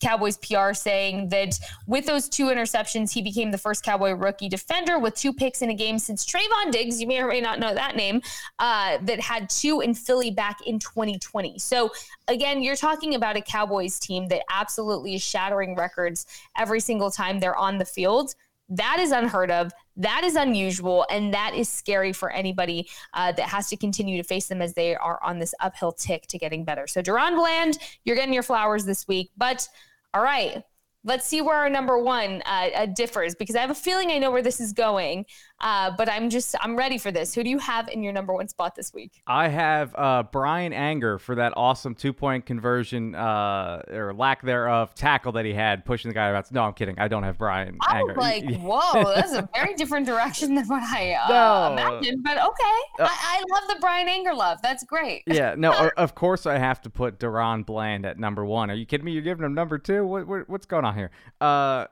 [0.01, 4.99] Cowboys PR saying that with those two interceptions, he became the first Cowboy rookie defender
[4.99, 7.73] with two picks in a game since Trevon Diggs, you may or may not know
[7.73, 8.21] that name,
[8.59, 11.59] uh, that had two in Philly back in 2020.
[11.59, 11.91] So,
[12.27, 16.25] again, you're talking about a Cowboys team that absolutely is shattering records
[16.57, 18.35] every single time they're on the field.
[18.69, 19.71] That is unheard of.
[19.95, 21.05] That is unusual.
[21.09, 24.73] And that is scary for anybody uh, that has to continue to face them as
[24.73, 26.87] they are on this uphill tick to getting better.
[26.87, 29.31] So, DaRon Bland, you're getting your flowers this week.
[29.37, 29.67] But
[30.13, 30.63] all right,
[31.03, 34.17] let's see where our number one uh, uh, differs because I have a feeling I
[34.17, 35.25] know where this is going.
[35.59, 37.33] Uh, but I'm just I'm ready for this.
[37.33, 39.21] Who do you have in your number one spot this week?
[39.25, 44.93] I have uh, Bryan Anger for that awesome two point conversion uh, or lack thereof
[44.93, 46.51] tackle that he had pushing the guy about.
[46.51, 46.99] No, I'm kidding.
[46.99, 47.77] I don't have Bryan.
[47.81, 48.13] I Anger.
[48.13, 51.73] was like, whoa, that's a very different direction than what I uh, no.
[51.73, 52.23] imagined.
[52.23, 54.59] But okay, uh, I, I, love the Bryan Anger love.
[54.61, 55.23] That's great.
[55.25, 58.69] Yeah, no, of course I have to put DaRon Bland at number one.
[58.69, 59.11] Are you kidding me?
[59.11, 60.05] You're giving him number two?
[60.05, 61.09] What, what what's going on here?
[61.41, 61.87] Uh,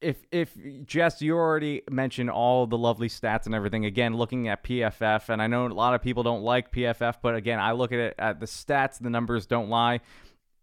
[0.00, 3.84] if if Jess, you already mentioned all the lovely stats and everything.
[3.84, 7.34] Again, looking at PFF, and I know a lot of people don't like PFF, but
[7.34, 8.98] again, I look at it at the stats.
[8.98, 10.00] The numbers don't lie.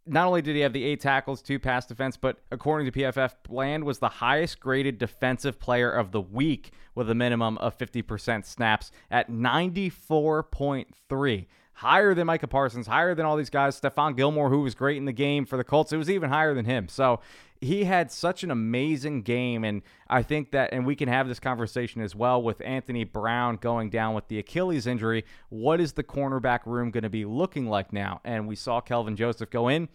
[0.07, 3.33] Not only did he have the eight tackles, two pass defense, but according to PFF,
[3.47, 8.45] Bland was the highest graded defensive player of the week with a minimum of 50%
[8.45, 13.79] snaps at 94.3 higher than Micah Parsons, higher than all these guys.
[13.79, 16.53] Stephon Gilmore, who was great in the game for the Colts, it was even higher
[16.53, 16.87] than him.
[16.87, 17.19] So
[17.59, 19.65] he had such an amazing game.
[19.65, 23.57] And I think that, and we can have this conversation as well with Anthony Brown
[23.57, 25.25] going down with the Achilles injury.
[25.49, 28.21] What is the cornerback room going to be looking like now?
[28.23, 29.89] And we saw Kelvin Joseph go in.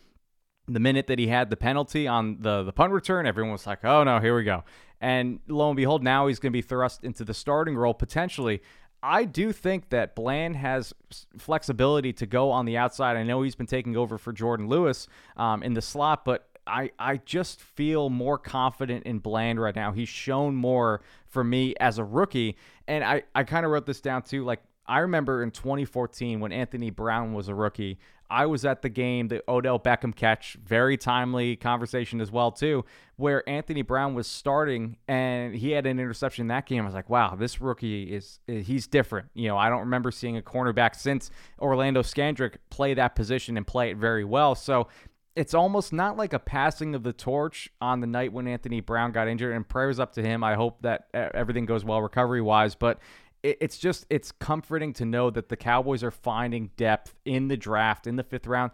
[0.68, 3.84] The minute that he had the penalty on the, the punt return, everyone was like,
[3.84, 4.62] oh no, here we go.
[5.00, 8.62] And lo and behold, now he's going to be thrust into the starting role potentially.
[9.02, 10.92] I do think that Bland has
[11.38, 13.16] flexibility to go on the outside.
[13.16, 16.90] I know he's been taking over for Jordan Lewis um, in the slot, but I,
[16.98, 19.92] I just feel more confident in Bland right now.
[19.92, 22.56] He's shown more for me as a rookie.
[22.86, 24.44] And I, I kind of wrote this down too.
[24.44, 27.98] Like, I remember in 2014 when Anthony Brown was a rookie,
[28.30, 32.84] I was at the game, the Odell Beckham catch, very timely conversation as well too,
[33.16, 36.82] where Anthony Brown was starting and he had an interception in that game.
[36.82, 39.28] I was like, wow, this rookie is he's different.
[39.34, 43.66] You know, I don't remember seeing a cornerback since Orlando Scandrick play that position and
[43.66, 44.54] play it very well.
[44.54, 44.88] So
[45.36, 49.12] it's almost not like a passing of the torch on the night when Anthony Brown
[49.12, 49.54] got injured.
[49.54, 50.42] And prayers up to him.
[50.42, 52.74] I hope that everything goes well recovery wise.
[52.74, 52.98] But
[53.42, 58.06] it's just it's comforting to know that the Cowboys are finding depth in the draft
[58.06, 58.72] in the fifth round.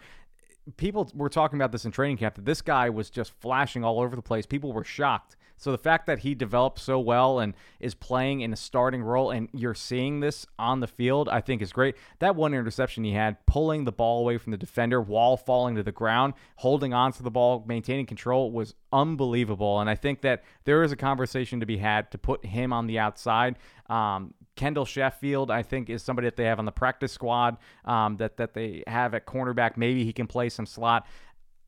[0.77, 4.01] People were talking about this in training camp that this guy was just flashing all
[4.01, 4.47] over the place.
[4.47, 8.53] People were shocked so the fact that he developed so well and is playing in
[8.53, 11.97] a starting role and you're seeing this on the field, I think is great.
[12.19, 15.83] That one interception he had, pulling the ball away from the defender while falling to
[15.83, 19.81] the ground, holding on to the ball, maintaining control was unbelievable.
[19.81, 22.87] And I think that there is a conversation to be had to put him on
[22.87, 23.57] the outside.
[23.89, 28.17] Um, Kendall Sheffield, I think, is somebody that they have on the practice squad um,
[28.17, 29.77] that that they have at cornerback.
[29.77, 31.07] Maybe he can play some slot.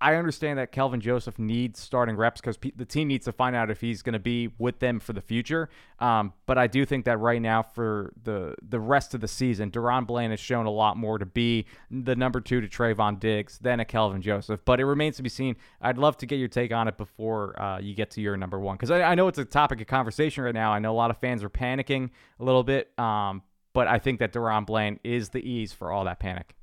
[0.00, 3.70] I understand that Kelvin Joseph needs starting reps because the team needs to find out
[3.70, 5.68] if he's going to be with them for the future.
[5.98, 9.70] Um, but I do think that right now for the the rest of the season,
[9.70, 13.58] DaRon Bland has shown a lot more to be the number two to Trevon Diggs
[13.58, 14.64] than a Kelvin Joseph.
[14.64, 15.56] But it remains to be seen.
[15.80, 18.60] I'd love to get your take on it before uh, you get to your number
[18.60, 20.72] one because I, I, know it's a topic of conversation right now.
[20.72, 23.42] I know a lot of fans are panicking a little bit, um,
[23.72, 26.54] but I think that DaRon Bland is the ease for all that panic.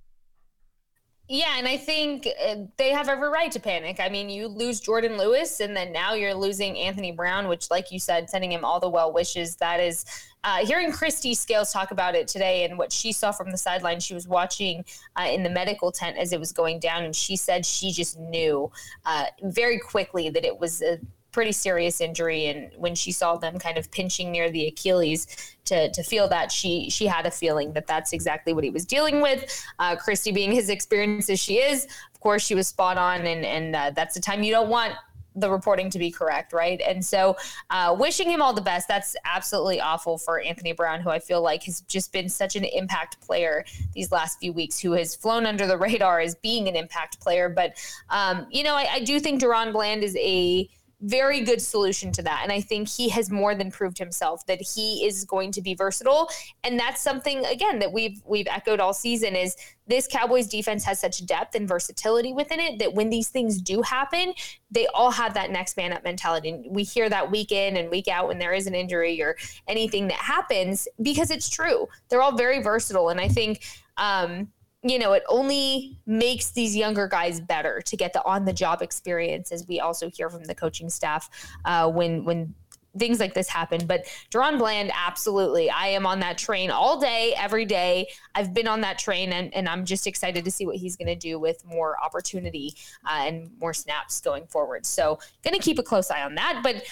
[1.28, 4.00] Yeah, and I think uh, they have every right to panic.
[4.00, 7.92] I mean, you lose Jordan Lewis, and then now you're losing Anthony Brown, which, like
[7.92, 9.56] you said, sending him all the well wishes.
[9.56, 10.06] That is,
[10.44, 14.00] uh, hearing Kristi Scales talk about it today and what she saw from the sideline,
[14.00, 17.36] she was watching uh, in the medical tent as it was going down, and she
[17.36, 18.72] said she just knew
[19.08, 21.00] uh, very quickly that it was a
[21.36, 25.28] pretty serious injury and when she saw them kind of pinching near the Achilles
[25.66, 28.86] to, to feel that she she had a feeling that that's exactly what he was
[28.86, 29.44] dealing with
[29.80, 33.44] uh, Kristi being his experience as she is of course she was spot on and
[33.44, 34.94] and uh, that's the time you don't want
[35.36, 36.80] the reporting to be correct, right?
[36.80, 37.36] And so,
[37.70, 38.88] uh, wishing him all the best.
[38.88, 42.64] That's absolutely awful for Anthony Brown, who I feel like has just been such an
[42.64, 46.78] impact player these last few weeks, who has flown under the radar as being an
[46.78, 47.50] impact player.
[47.50, 47.74] But,
[48.10, 50.70] um, you know, I, I do think DaRon Bland is a
[51.02, 52.42] very good solution to that.
[52.44, 55.76] And I think he has more than proved himself that he is going to be
[55.76, 56.30] versatile.
[56.64, 59.56] And that's something again that we've we've echoed all season is
[59.88, 63.82] this Cowboys defense has such depth and versatility within it that when these things do
[63.82, 64.34] happen,
[64.72, 66.50] they all have that next man up mentality.
[66.50, 69.36] And we hear that week in and week out when there is an injury or
[69.68, 71.88] anything that happens because it's true.
[72.10, 73.10] They're all very versatile.
[73.10, 73.64] And I think
[73.98, 74.52] um,
[74.88, 78.84] you know, it only makes these younger guys better to get the on the job
[78.84, 81.28] experience, as we also hear from the coaching staff
[81.66, 82.54] uh, when when
[82.98, 83.88] things like this happen.
[83.88, 85.72] But DaRon Bland, absolutely.
[85.72, 88.08] I am on that train all day, every day.
[88.36, 91.08] I've been on that train, and, and I'm just excited to see what he's going
[91.08, 92.76] to do with more opportunity
[93.06, 94.86] uh, and more snaps going forward.
[94.86, 96.62] So, going to keep a close eye on that.
[96.64, 96.86] But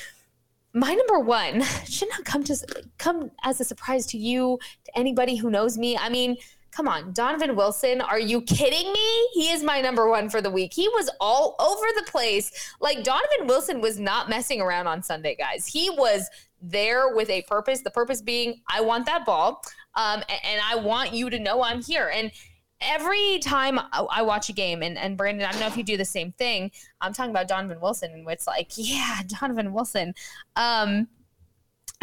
[0.73, 2.57] my number one should not come to
[2.97, 5.95] come as a surprise to you, to anybody who knows me.
[5.95, 6.37] I mean,
[6.76, 9.30] Come on, Donovan Wilson, are you kidding me?
[9.34, 10.74] He is my number one for the week.
[10.74, 12.74] He was all over the place.
[12.82, 15.67] Like Donovan Wilson was not messing around on Sunday, guys.
[15.67, 16.28] He was
[16.63, 17.82] there with a purpose.
[17.82, 19.61] The purpose being, I want that ball,
[19.93, 22.11] um, and, and I want you to know I'm here.
[22.11, 22.32] And
[22.82, 25.97] every time I watch a game, and, and Brandon, I don't know if you do
[25.97, 26.71] the same thing.
[27.01, 30.15] I'm talking about Donovan Wilson, and it's like, yeah, Donovan Wilson.
[30.55, 31.07] Um,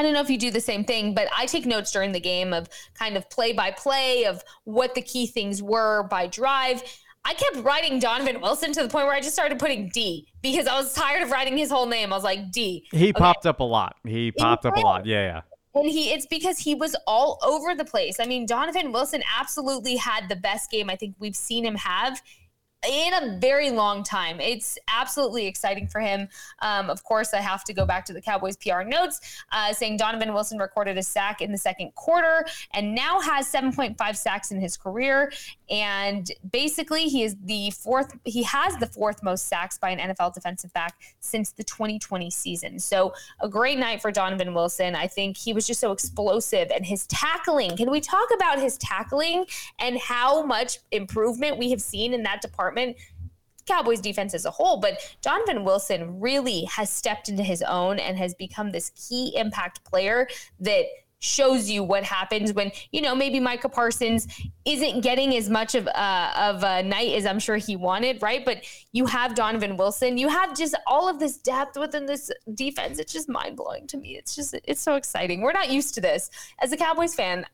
[0.00, 2.20] I don't know if you do the same thing, but I take notes during the
[2.20, 6.82] game of kind of play by play of what the key things were by drive.
[7.26, 10.66] I kept writing Donovan Wilson to the point where I just started putting D because
[10.66, 12.14] I was tired of writing his whole name.
[12.14, 12.88] I was like D.
[12.92, 13.12] He okay.
[13.12, 13.96] popped up a lot.
[14.06, 15.04] He popped up a lot.
[15.04, 15.40] Yeah, yeah.
[15.74, 18.20] And he it's because he was all over the place.
[18.20, 22.22] I mean, Donovan Wilson absolutely had the best game I think we've seen him have
[22.88, 24.40] in a very long time.
[24.40, 26.28] It's absolutely exciting for him.
[26.60, 29.20] Um, of course, I have to go back to the Cowboys PR notes
[29.52, 34.16] uh, saying Donovan Wilson recorded a sack in the second quarter and now has 7.5
[34.16, 35.30] sacks in his career.
[35.68, 40.32] And basically, he is the fourth, he has the fourth most sacks by an NFL
[40.34, 42.78] defensive back since the 2020 season.
[42.78, 44.94] So, a great night for Donovan Wilson.
[44.94, 47.76] I think he was just so explosive and his tackling.
[47.76, 49.44] Can we talk about his tackling
[49.78, 52.69] and how much improvement we have seen in that department?
[52.70, 52.96] Department.
[53.66, 58.18] Cowboys defense as a whole, but Donovan Wilson really has stepped into his own and
[58.18, 60.26] has become this key impact player
[60.60, 60.86] that
[61.22, 64.26] shows you what happens when you know maybe Micah Parsons
[64.64, 68.44] isn't getting as much of uh, of a night as I'm sure he wanted, right?
[68.44, 72.98] But you have Donovan Wilson, you have just all of this depth within this defense.
[72.98, 74.16] It's just mind blowing to me.
[74.16, 75.42] It's just it's so exciting.
[75.42, 77.44] We're not used to this as a Cowboys fan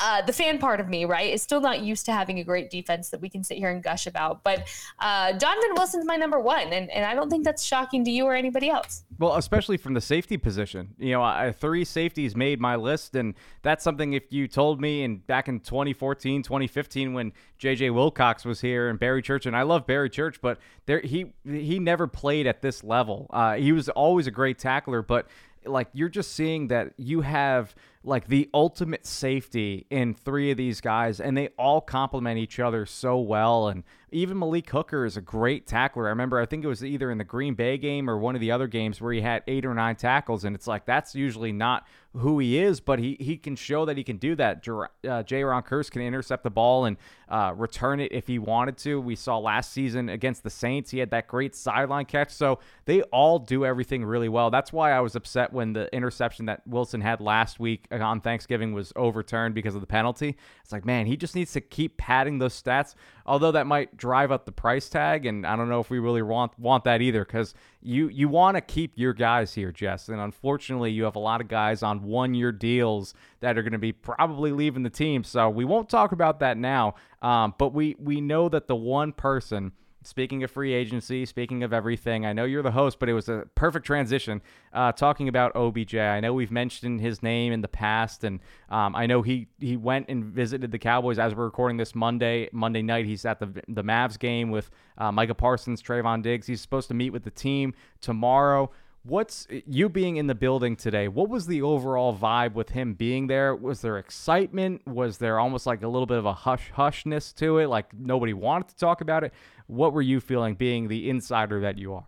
[0.00, 2.70] uh, the fan part of me, right, is still not used to having a great
[2.70, 4.42] defense that we can sit here and gush about.
[4.42, 4.68] But
[4.98, 8.24] uh, Donovan Wilson's my number one, and, and I don't think that's shocking to you
[8.24, 9.04] or anybody else.
[9.18, 10.94] Well, especially from the safety position.
[10.98, 15.02] You know, I, three safeties made my list, and that's something if you told me
[15.02, 17.90] in back in 2014, 2015 when J.J.
[17.90, 21.78] Wilcox was here and Barry Church, and I love Barry Church, but there he he
[21.78, 23.26] never played at this level.
[23.30, 25.28] Uh, he was always a great tackler, but
[25.64, 27.74] like you're just seeing that you have–
[28.04, 32.84] like the ultimate safety in three of these guys, and they all complement each other
[32.84, 33.68] so well.
[33.68, 36.06] And even Malik Hooker is a great tackler.
[36.06, 38.40] I remember, I think it was either in the Green Bay game or one of
[38.40, 41.52] the other games where he had eight or nine tackles, and it's like that's usually
[41.52, 44.58] not who he is, but he, he can show that he can do that.
[44.68, 46.98] Uh, Jayron Kearse can intercept the ball and
[47.28, 49.00] uh, return it if he wanted to.
[49.00, 52.30] We saw last season against the Saints, he had that great sideline catch.
[52.30, 54.50] So they all do everything really well.
[54.50, 58.74] That's why I was upset when the interception that Wilson had last week on Thanksgiving
[58.74, 60.36] was overturned because of the penalty.
[60.62, 62.94] It's like, man, he just needs to keep padding those stats.
[63.24, 66.22] Although that might drive up the price tag, and I don't know if we really
[66.22, 70.08] want want that either, because you you want to keep your guys here, Jess.
[70.08, 73.72] And unfortunately, you have a lot of guys on one year deals that are going
[73.72, 75.24] to be probably leaving the team.
[75.24, 76.94] So we won't talk about that now.
[77.20, 79.72] Um, but we we know that the one person
[80.04, 83.28] speaking of free agency, speaking of everything, I know you're the host, but it was
[83.28, 84.42] a perfect transition
[84.72, 85.96] uh, talking about OBJ.
[85.96, 89.76] I know we've mentioned his name in the past, and um, I know he he
[89.76, 93.06] went and visited the Cowboys as we're recording this Monday Monday night.
[93.06, 96.46] He's at the the Mavs game with uh, Micah Parsons, Trevon Diggs.
[96.46, 98.70] He's supposed to meet with the team tomorrow.
[99.04, 101.08] What's you being in the building today?
[101.08, 103.52] What was the overall vibe with him being there?
[103.56, 104.86] Was there excitement?
[104.86, 107.66] Was there almost like a little bit of a hush hushness to it?
[107.66, 109.32] Like nobody wanted to talk about it?
[109.66, 112.06] What were you feeling being the insider that you are?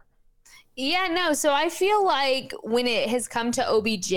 [0.77, 1.33] Yeah, no.
[1.33, 4.13] So I feel like when it has come to OBJ,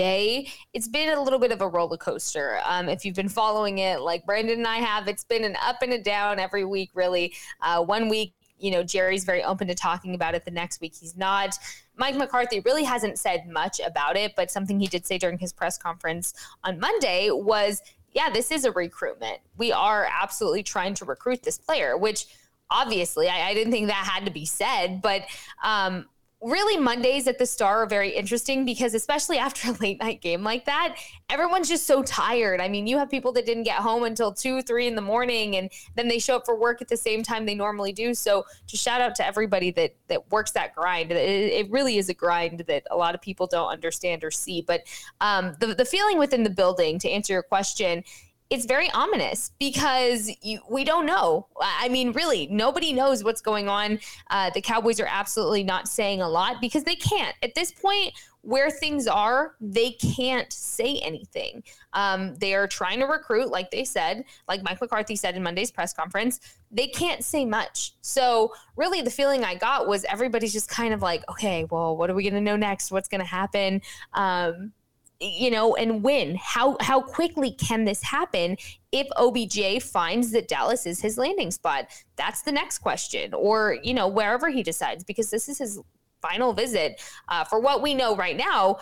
[0.72, 2.60] it's been a little bit of a roller coaster.
[2.64, 5.82] Um, if you've been following it, like Brandon and I have, it's been an up
[5.82, 7.34] and a down every week, really.
[7.60, 10.44] Uh, one week, you know, Jerry's very open to talking about it.
[10.44, 11.58] The next week, he's not.
[11.96, 15.52] Mike McCarthy really hasn't said much about it, but something he did say during his
[15.52, 16.34] press conference
[16.64, 17.82] on Monday was,
[18.12, 19.38] yeah, this is a recruitment.
[19.56, 22.26] We are absolutely trying to recruit this player, which
[22.70, 25.22] obviously I, I didn't think that had to be said, but
[25.62, 26.06] um,
[26.40, 30.42] really Mondays at the Star are very interesting because especially after a late night game
[30.42, 30.96] like that,
[31.28, 32.60] everyone's just so tired.
[32.60, 35.56] I mean, you have people that didn't get home until two, three in the morning,
[35.56, 38.14] and then they show up for work at the same time they normally do.
[38.14, 41.10] So just shout out to everybody that that works that grind.
[41.10, 44.62] It, it really is a grind that a lot of people don't understand or see.
[44.62, 44.82] But
[45.20, 48.04] um, the the feeling within the building, to answer your question,
[48.50, 51.46] it's very ominous because you, we don't know.
[51.60, 53.98] I mean, really, nobody knows what's going on.
[54.30, 57.34] Uh, the Cowboys are absolutely not saying a lot because they can't.
[57.42, 61.62] At this point, where things are, they can't say anything.
[61.92, 65.70] Um, they are trying to recruit, like they said, like Mike McCarthy said in Monday's
[65.70, 66.40] press conference.
[66.70, 67.94] They can't say much.
[68.00, 72.08] So, really, the feeling I got was everybody's just kind of like, okay, well, what
[72.08, 72.90] are we going to know next?
[72.90, 73.82] What's going to happen?
[74.14, 74.72] Um,
[75.20, 76.36] you know, and when?
[76.36, 78.56] How how quickly can this happen
[78.92, 81.88] if OBJ finds that Dallas is his landing spot?
[82.16, 85.80] That's the next question, or you know, wherever he decides, because this is his
[86.22, 87.00] final visit.
[87.28, 88.78] Uh, for what we know right now,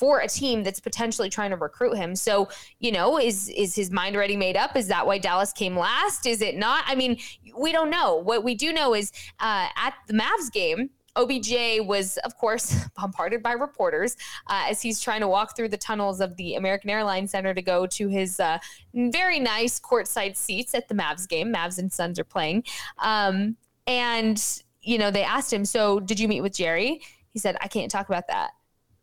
[0.00, 2.16] for a team that's potentially trying to recruit him.
[2.16, 4.74] So, you know, is is his mind already made up?
[4.74, 6.26] Is that why Dallas came last?
[6.26, 6.84] Is it not?
[6.86, 7.18] I mean,
[7.58, 8.16] we don't know.
[8.16, 10.88] What we do know is uh, at the Mavs game
[11.20, 14.16] OBJ was, of course, bombarded by reporters
[14.46, 17.62] uh, as he's trying to walk through the tunnels of the American Airlines Center to
[17.62, 18.58] go to his uh,
[18.94, 21.52] very nice courtside seats at the Mavs game.
[21.52, 22.64] Mavs and Suns are playing.
[22.98, 23.56] Um,
[23.86, 24.42] and,
[24.82, 27.00] you know, they asked him, So, did you meet with Jerry?
[27.32, 28.50] He said, I can't talk about that.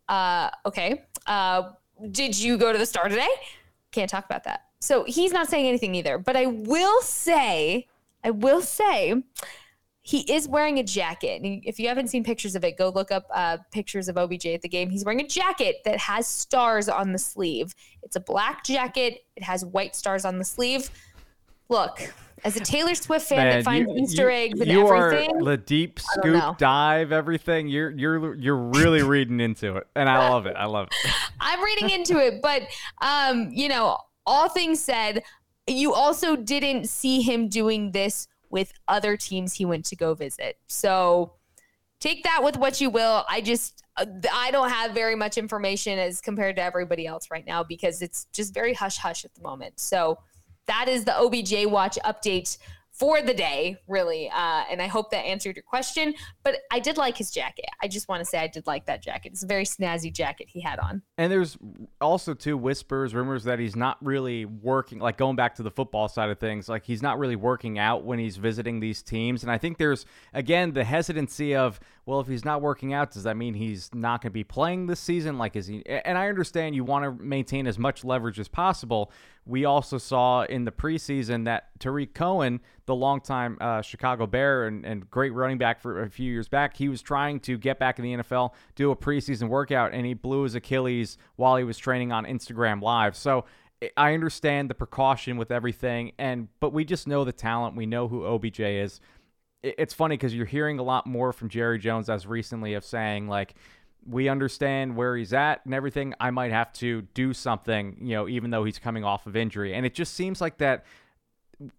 [0.09, 1.03] Uh, okay.
[1.25, 1.71] Uh,
[2.11, 3.27] did you go to the star today?
[3.91, 4.65] Can't talk about that.
[4.79, 6.17] So, he's not saying anything either.
[6.17, 7.87] But I will say,
[8.23, 9.15] I will say,
[10.07, 11.41] he is wearing a jacket.
[11.43, 14.61] If you haven't seen pictures of it, go look up uh, pictures of OBJ at
[14.61, 14.89] the game.
[14.89, 17.75] He's wearing a jacket that has stars on the sleeve.
[18.03, 19.25] It's a black jacket.
[19.35, 20.89] It has white stars on the sleeve.
[21.67, 22.09] Look,
[22.45, 25.41] as a Taylor Swift fan Man, that finds you, Easter you, eggs and you everything,
[25.41, 27.67] are the deep scoop dive, everything.
[27.67, 30.55] You're you're you're really reading into it, and I love it.
[30.55, 31.11] I love it.
[31.41, 32.61] I'm reading into it, but
[33.01, 35.23] um, you know, all things said,
[35.67, 40.57] you also didn't see him doing this with other teams he went to go visit.
[40.67, 41.33] So
[41.99, 43.25] take that with what you will.
[43.29, 47.45] I just uh, I don't have very much information as compared to everybody else right
[47.45, 49.79] now because it's just very hush hush at the moment.
[49.79, 50.19] So
[50.67, 52.57] that is the OBJ watch update
[52.97, 54.29] for the day, really.
[54.29, 56.15] Uh, and I hope that answered your question.
[56.43, 57.65] But I did like his jacket.
[57.81, 59.33] I just want to say I did like that jacket.
[59.33, 61.03] It's a very snazzy jacket he had on.
[61.17, 61.57] And there's
[62.01, 66.07] also two whispers, rumors that he's not really working, like going back to the football
[66.07, 69.43] side of things, like he's not really working out when he's visiting these teams.
[69.43, 73.23] And I think there's again the hesitancy of, well, if he's not working out, does
[73.23, 75.37] that mean he's not going to be playing this season?
[75.37, 75.85] Like, is he?
[75.85, 79.11] And I understand you want to maintain as much leverage as possible.
[79.45, 84.85] We also saw in the preseason that Tarik Cohen, the longtime uh, Chicago Bear and,
[84.85, 87.99] and great running back for a few years back, he was trying to get back
[87.99, 91.77] in the NFL, do a preseason workout, and he blew his Achilles while he was
[91.77, 93.17] training on Instagram Live.
[93.17, 93.43] So
[93.97, 97.75] I understand the precaution with everything, and but we just know the talent.
[97.75, 99.01] We know who OBJ is
[99.77, 103.27] it's funny because you're hearing a lot more from Jerry Jones as recently of saying
[103.27, 103.55] like
[104.05, 106.13] we understand where he's at and everything.
[106.19, 109.73] I might have to do something, you know, even though he's coming off of injury.
[109.73, 110.85] And it just seems like that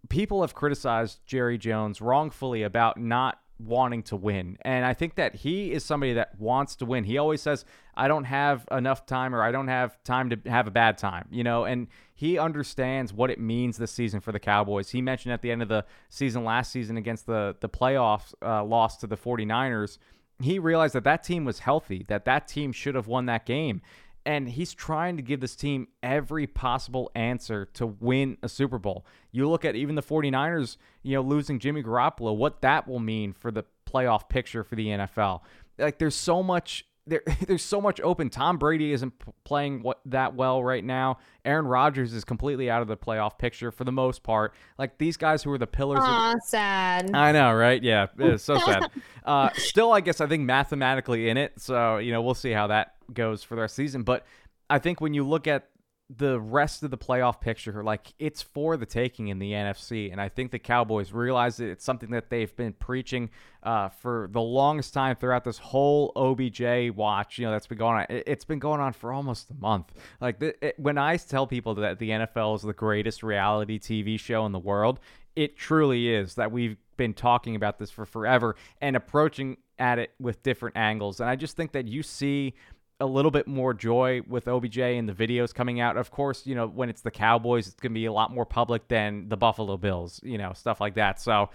[0.09, 4.59] people have criticized Jerry Jones wrongfully about not wanting to win.
[4.63, 7.05] And I think that he is somebody that wants to win.
[7.05, 7.65] He always says,
[7.97, 11.29] I don't have enough time or I don't have time to have a bad time,
[11.31, 11.89] you know, and
[12.19, 14.91] he understands what it means this season for the Cowboys.
[14.91, 18.65] He mentioned at the end of the season last season against the the playoffs uh,
[18.65, 19.99] loss to the 49ers,
[20.43, 23.83] he realized that that team was healthy, that that team should have won that game.
[24.27, 29.07] and he's trying to give this team every possible answer to win a Super Bowl.
[29.33, 33.33] You look at even the 49ers, you know, losing Jimmy Garoppolo, what that will mean
[33.33, 35.41] for the playoff picture for the NFL.
[35.79, 38.31] Like there's so much there, there's so much open.
[38.31, 41.19] Tom Brady isn't p- playing what, that well right now.
[41.45, 44.55] Aaron Rodgers is completely out of the playoff picture for the most part.
[44.79, 46.01] Like these guys who are the pillars.
[46.03, 47.15] Aw, of, sad.
[47.15, 47.83] I know, right?
[47.83, 48.91] Yeah, it's so sad.
[49.25, 51.55] uh, still, I guess I think mathematically in it.
[51.59, 54.03] So you know, we'll see how that goes for the rest of the season.
[54.03, 54.25] But
[54.69, 55.69] I think when you look at
[56.17, 60.11] the rest of the playoff picture, like it's for the taking in the NFC.
[60.11, 63.29] And I think the Cowboys realize that it's something that they've been preaching
[63.63, 67.39] uh, for the longest time throughout this whole OBJ watch.
[67.39, 68.07] You know, that's been going on.
[68.09, 69.93] It's been going on for almost a month.
[70.21, 74.47] Like it, when I tell people that the NFL is the greatest reality TV show
[74.47, 75.01] in the world,
[75.37, 76.37] it truly is.
[76.37, 81.21] That we've been talking about this for forever and approaching at it with different angles.
[81.21, 82.55] And I just think that you see
[83.01, 85.97] a little bit more joy with OBJ and the videos coming out.
[85.97, 88.45] Of course, you know, when it's the Cowboys, it's going to be a lot more
[88.45, 91.21] public than the Buffalo Bills, you know, stuff like that.
[91.21, 91.51] So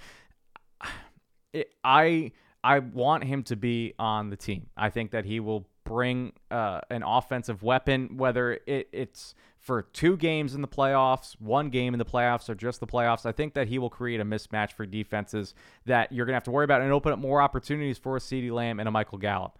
[1.54, 2.32] it, I
[2.64, 4.68] I want him to be on the team.
[4.78, 10.16] I think that he will bring uh, an offensive weapon, whether it, it's for two
[10.18, 13.26] games in the playoffs, one game in the playoffs, or just the playoffs.
[13.26, 15.56] I think that he will create a mismatch for defenses
[15.86, 18.20] that you're going to have to worry about and open up more opportunities for a
[18.20, 19.58] CeeDee Lamb and a Michael Gallup.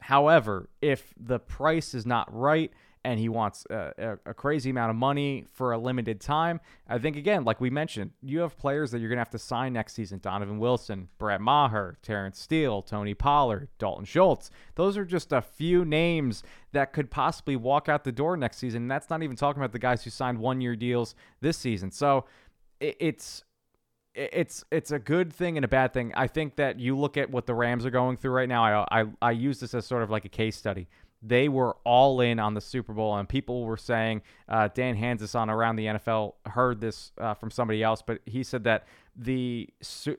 [0.00, 2.72] However, if the price is not right
[3.04, 7.16] and he wants a, a, crazy amount of money for a limited time, I think,
[7.16, 9.94] again, like we mentioned, you have players that you're going to have to sign next
[9.94, 14.50] season Donovan Wilson, Brett Maher, Terence Steele, Tony Pollard, Dalton Schultz.
[14.74, 16.42] Those are just a few names
[16.72, 18.82] that could possibly walk out the door next season.
[18.82, 21.92] And that's not even talking about the guys who signed one year deals this season.
[21.92, 22.24] So
[22.80, 23.44] it, it's
[24.16, 26.12] it's it's a good thing and a bad thing.
[26.14, 28.64] I think that you look at what the Rams are going through right now.
[28.64, 30.88] I I, I use this as sort of like a case study.
[31.22, 35.34] They were all in on the Super Bowl, and people were saying uh, Dan Hanzus
[35.34, 39.68] on around the NFL heard this uh, from somebody else, but he said that the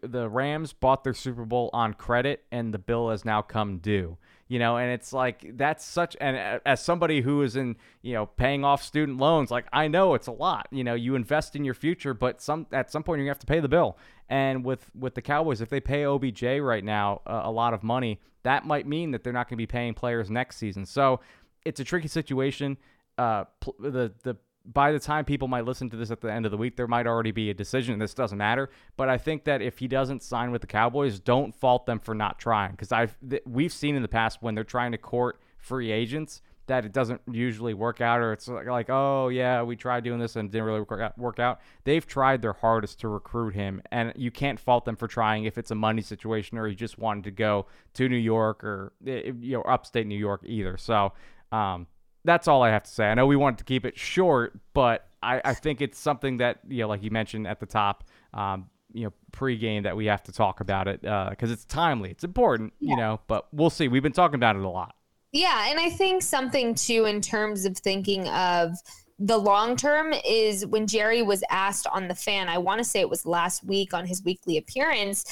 [0.02, 4.18] the Rams bought their Super Bowl on credit, and the bill has now come due
[4.48, 8.26] you know and it's like that's such and as somebody who is in you know
[8.26, 11.66] paying off student loans like i know it's a lot you know you invest in
[11.66, 13.98] your future but some at some point you have to pay the bill.
[14.30, 17.82] And with with the cowboys if they pay obj right now uh, a lot of
[17.82, 20.86] money that might mean that they're not going to be paying players next season.
[20.86, 21.20] So
[21.66, 22.78] it's a tricky situation.
[23.18, 23.44] Uh,
[23.80, 24.38] the the
[24.72, 26.88] by the time people might listen to this at the end of the week, there
[26.88, 27.94] might already be a decision.
[27.94, 31.20] And this doesn't matter, but I think that if he doesn't sign with the Cowboys,
[31.20, 34.56] don't fault them for not trying because I've th- we've seen in the past when
[34.56, 38.68] they're trying to court free agents that it doesn't usually work out, or it's like,
[38.68, 40.86] like oh yeah, we tried doing this and didn't really
[41.18, 41.62] work out.
[41.86, 45.58] They've tried their hardest to recruit him, and you can't fault them for trying if
[45.58, 49.32] it's a money situation or he just wanted to go to New York or eh,
[49.40, 50.78] you know upstate New York either.
[50.78, 51.14] So.
[51.50, 51.88] Um,
[52.24, 53.06] that's all I have to say.
[53.06, 56.60] I know we wanted to keep it short, but I, I think it's something that
[56.68, 58.04] you know, like you mentioned at the top,
[58.34, 62.12] um, you know, pregame that we have to talk about it because uh, it's timely,
[62.12, 62.92] it's important, yeah.
[62.92, 63.20] you know.
[63.28, 63.88] But we'll see.
[63.88, 64.96] We've been talking about it a lot.
[65.32, 68.72] Yeah, and I think something too in terms of thinking of
[69.20, 72.50] the long term is when Jerry was asked on the fan.
[72.50, 75.26] I want to say it was last week on his weekly appearance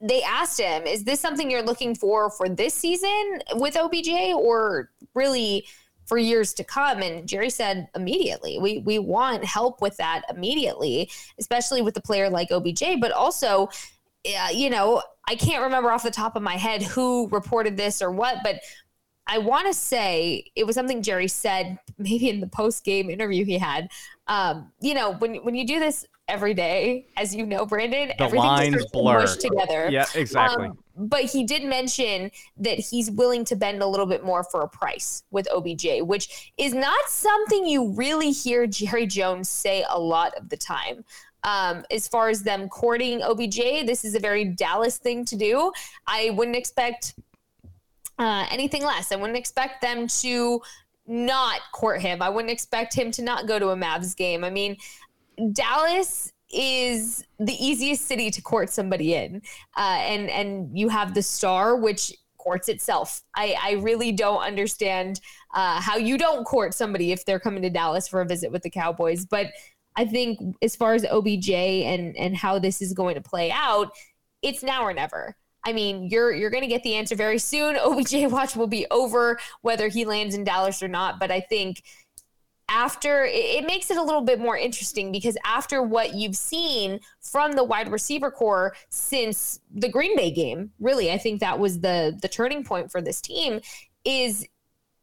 [0.00, 4.90] they asked him, "Is this something you're looking for for this season with OBJ, or
[5.14, 5.66] really
[6.08, 7.02] for years to come.
[7.02, 12.28] And Jerry said immediately, we we want help with that immediately, especially with a player
[12.30, 13.68] like OBJ, but also.
[14.52, 18.10] You know, I can't remember off the top of my head who reported this or
[18.10, 18.60] what, but
[19.28, 23.44] I want to say it was something Jerry said maybe in the post game interview
[23.44, 23.90] he had.
[24.26, 28.22] Um, you know, when when you do this every day, as you know, Brandon, the
[28.22, 29.88] everything lines blur together.
[29.90, 30.66] Yeah, exactly.
[30.66, 34.62] Um, but he did mention that he's willing to bend a little bit more for
[34.62, 39.98] a price with OBJ, which is not something you really hear Jerry Jones say a
[39.98, 41.04] lot of the time.
[41.44, 45.72] Um, as far as them courting OBJ, this is a very Dallas thing to do.
[46.06, 47.14] I wouldn't expect
[48.18, 49.12] uh, anything less.
[49.12, 50.60] I wouldn't expect them to
[51.06, 52.20] not court him.
[52.20, 54.44] I wouldn't expect him to not go to a Mavs game.
[54.44, 54.76] I mean,
[55.52, 59.42] Dallas is the easiest city to court somebody in,
[59.76, 63.22] uh, and and you have the star, which courts itself.
[63.36, 65.20] I, I really don't understand
[65.54, 68.62] uh, how you don't court somebody if they're coming to Dallas for a visit with
[68.62, 69.26] the Cowboys.
[69.26, 69.48] But
[69.96, 73.90] I think as far as OBJ and and how this is going to play out,
[74.42, 75.36] it's now or never.
[75.64, 77.76] I mean, you're you're going to get the answer very soon.
[77.84, 81.18] OBJ watch will be over whether he lands in Dallas or not.
[81.18, 81.82] But I think
[82.68, 87.52] after it, makes it a little bit more interesting because after what you've seen from
[87.52, 92.18] the wide receiver corps since the Green Bay game, really, I think that was the
[92.20, 93.60] the turning point for this team.
[94.04, 94.46] Is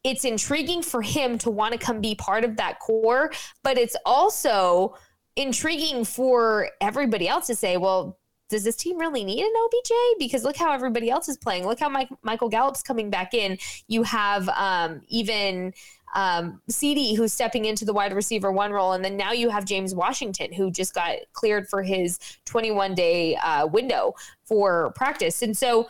[0.04, 3.32] it's intriguing for him to want to come be part of that corps,
[3.62, 4.94] but it's also
[5.34, 8.16] intriguing for everybody else to say, well,
[8.48, 9.92] does this team really need an OBJ?
[10.18, 11.66] Because look how everybody else is playing.
[11.66, 13.58] Look how Mike, Michael Gallup's coming back in.
[13.88, 15.74] You have um, even
[16.16, 19.66] um, CeeDee who's stepping into the wide receiver one role, and then now you have
[19.66, 24.14] James Washington who just got cleared for his 21 day uh, window
[24.44, 25.86] for practice, and so.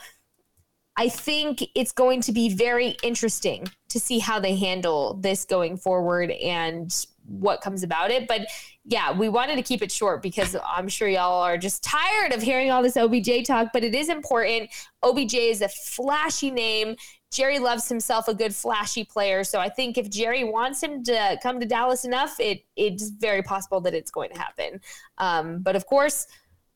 [0.98, 5.76] I think it's going to be very interesting to see how they handle this going
[5.76, 6.90] forward and
[7.26, 8.26] what comes about it.
[8.26, 8.46] But
[8.84, 12.40] yeah, we wanted to keep it short because I'm sure y'all are just tired of
[12.40, 14.70] hearing all this OBJ talk, but it is important.
[15.02, 16.96] OBJ is a flashy name.
[17.32, 19.44] Jerry loves himself a good flashy player.
[19.44, 23.42] So I think if Jerry wants him to come to Dallas enough, it it's very
[23.42, 24.80] possible that it's going to happen.
[25.18, 26.26] Um, but of course,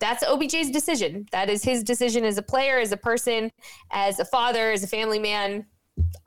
[0.00, 1.26] that's OBJ's decision.
[1.30, 3.52] That is his decision as a player, as a person,
[3.90, 5.66] as a father, as a family man.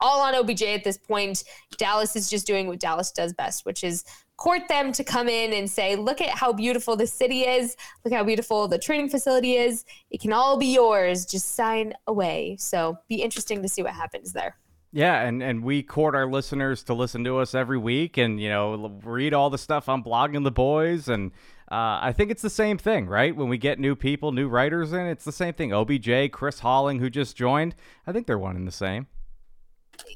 [0.00, 1.42] All on OBJ at this point.
[1.76, 4.04] Dallas is just doing what Dallas does best, which is
[4.36, 7.76] court them to come in and say, look at how beautiful the city is.
[8.04, 9.84] Look how beautiful the training facility is.
[10.10, 11.24] It can all be yours.
[11.24, 12.56] Just sign away.
[12.58, 14.56] So be interesting to see what happens there.
[14.92, 18.48] Yeah, and, and we court our listeners to listen to us every week and, you
[18.48, 21.08] know, read all the stuff on Blogging the Boys.
[21.08, 21.32] And
[21.70, 23.34] uh, I think it's the same thing, right?
[23.34, 25.72] When we get new people, new writers in, it's the same thing.
[25.72, 27.74] OBJ, Chris Holling, who just joined,
[28.06, 29.08] I think they're one and the same.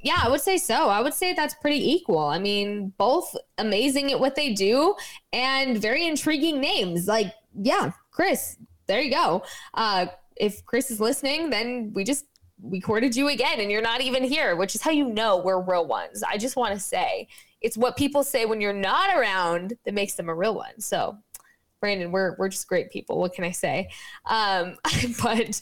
[0.02, 0.88] Yeah, I would say so.
[0.88, 2.18] I would say that's pretty equal.
[2.18, 4.94] I mean, both amazing at what they do
[5.32, 7.06] and very intriguing names.
[7.08, 8.56] Like, yeah, Chris,
[8.86, 9.42] there you go.
[9.74, 10.06] Uh,
[10.36, 12.26] if Chris is listening, then we just
[12.60, 15.60] we courted you again and you're not even here, which is how you know we're
[15.60, 16.22] real ones.
[16.22, 17.28] I just want to say
[17.60, 20.80] it's what people say when you're not around that makes them a real one.
[20.80, 21.18] So
[21.80, 23.18] Brandon, we're we're just great people.
[23.18, 23.88] What can I say?
[24.26, 24.76] Um,
[25.22, 25.60] but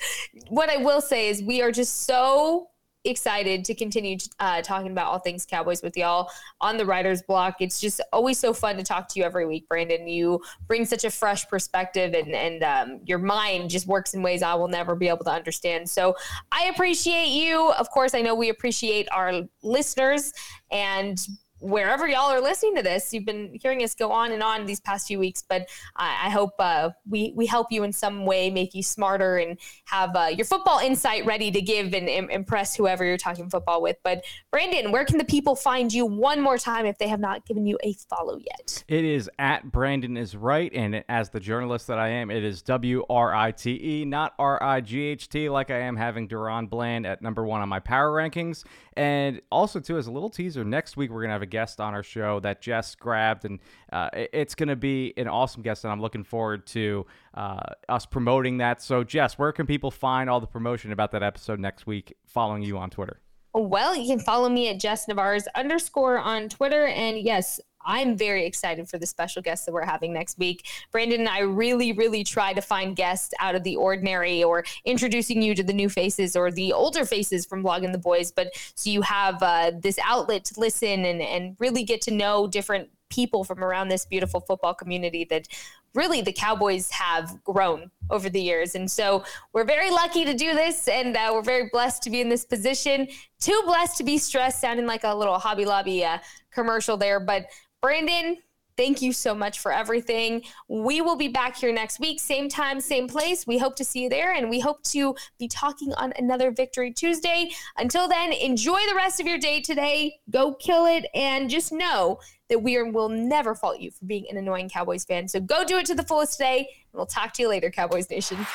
[0.48, 2.68] what I will say is we are just so
[3.06, 6.30] excited to continue uh, talking about all things Cowboys with y'all
[6.60, 7.56] on the writer's block.
[7.60, 10.06] It's just always so fun to talk to you every week, Brandon.
[10.08, 14.42] You bring such a fresh perspective, and and um, your mind just works in ways
[14.42, 15.88] I will never be able to understand.
[15.88, 16.14] So
[16.52, 17.70] I appreciate you.
[17.72, 20.32] Of course, I know we appreciate our listeners
[20.70, 21.18] and
[21.66, 24.80] wherever y'all are listening to this, you've been hearing us go on and on these
[24.80, 28.50] past few weeks, but I, I hope uh, we we help you in some way,
[28.50, 33.04] make you smarter, and have uh, your football insight ready to give and, impress whoever
[33.04, 33.96] you're talking football with.
[34.04, 37.44] But Brandon, where can the people find you one more time if they have not
[37.46, 38.84] given you a follow yet?
[38.88, 42.62] It is at Brandon is right, and as the journalist that I am, it is
[42.62, 46.28] W R I T E, not R I G H T, like I am having
[46.28, 48.64] DaRon Bland at number one on my power rankings.
[48.96, 51.94] And also, too, as a little teaser, next week we're gonna have a guest on
[51.94, 53.60] our show that Jess grabbed, and
[53.90, 58.04] uh, it's going to be an awesome guest, and I'm looking forward to uh, us
[58.04, 58.82] promoting that.
[58.82, 62.62] So, Jess, where can people find all the promotion about that episode next week following
[62.62, 63.20] you on Twitter?
[63.58, 66.88] Well, you can follow me at Jess Nevarez underscore on Twitter.
[66.88, 70.66] And yes, I'm very excited for the special guests that we're having next week.
[70.92, 75.40] Brandon and I really, really try to find guests out of the ordinary or introducing
[75.40, 78.30] you to the new faces or the older faces from Blogging the Boys.
[78.30, 82.46] But so you have uh, this outlet to listen and, and really get to know
[82.46, 85.48] different people from around this beautiful football community that
[85.94, 88.74] really the Cowboys have grown over the years.
[88.74, 92.20] And so we're very lucky to do this and uh, we're very blessed to be
[92.20, 93.08] in this position.
[93.40, 96.18] Too blessed to be stressed, sounding like a little Hobby Lobby uh,
[96.50, 97.18] commercial there.
[97.18, 97.46] But
[97.80, 98.36] Brandon,
[98.76, 100.42] thank you so much for everything.
[100.68, 103.46] We will be back here next week, same time, same place.
[103.46, 106.92] We hope to see you there, and we hope to be talking on another Victory
[106.92, 107.50] Tuesday.
[107.78, 110.18] Until then, enjoy the rest of your day today.
[110.30, 112.18] Go kill it, and just know
[112.48, 115.28] that we are, will never fault you for being an annoying Cowboys fan.
[115.28, 118.08] So go do it to the fullest today, and we'll talk to you later, Cowboys
[118.10, 118.46] Nation.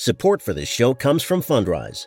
[0.00, 2.06] Support for this show comes from Fundrise.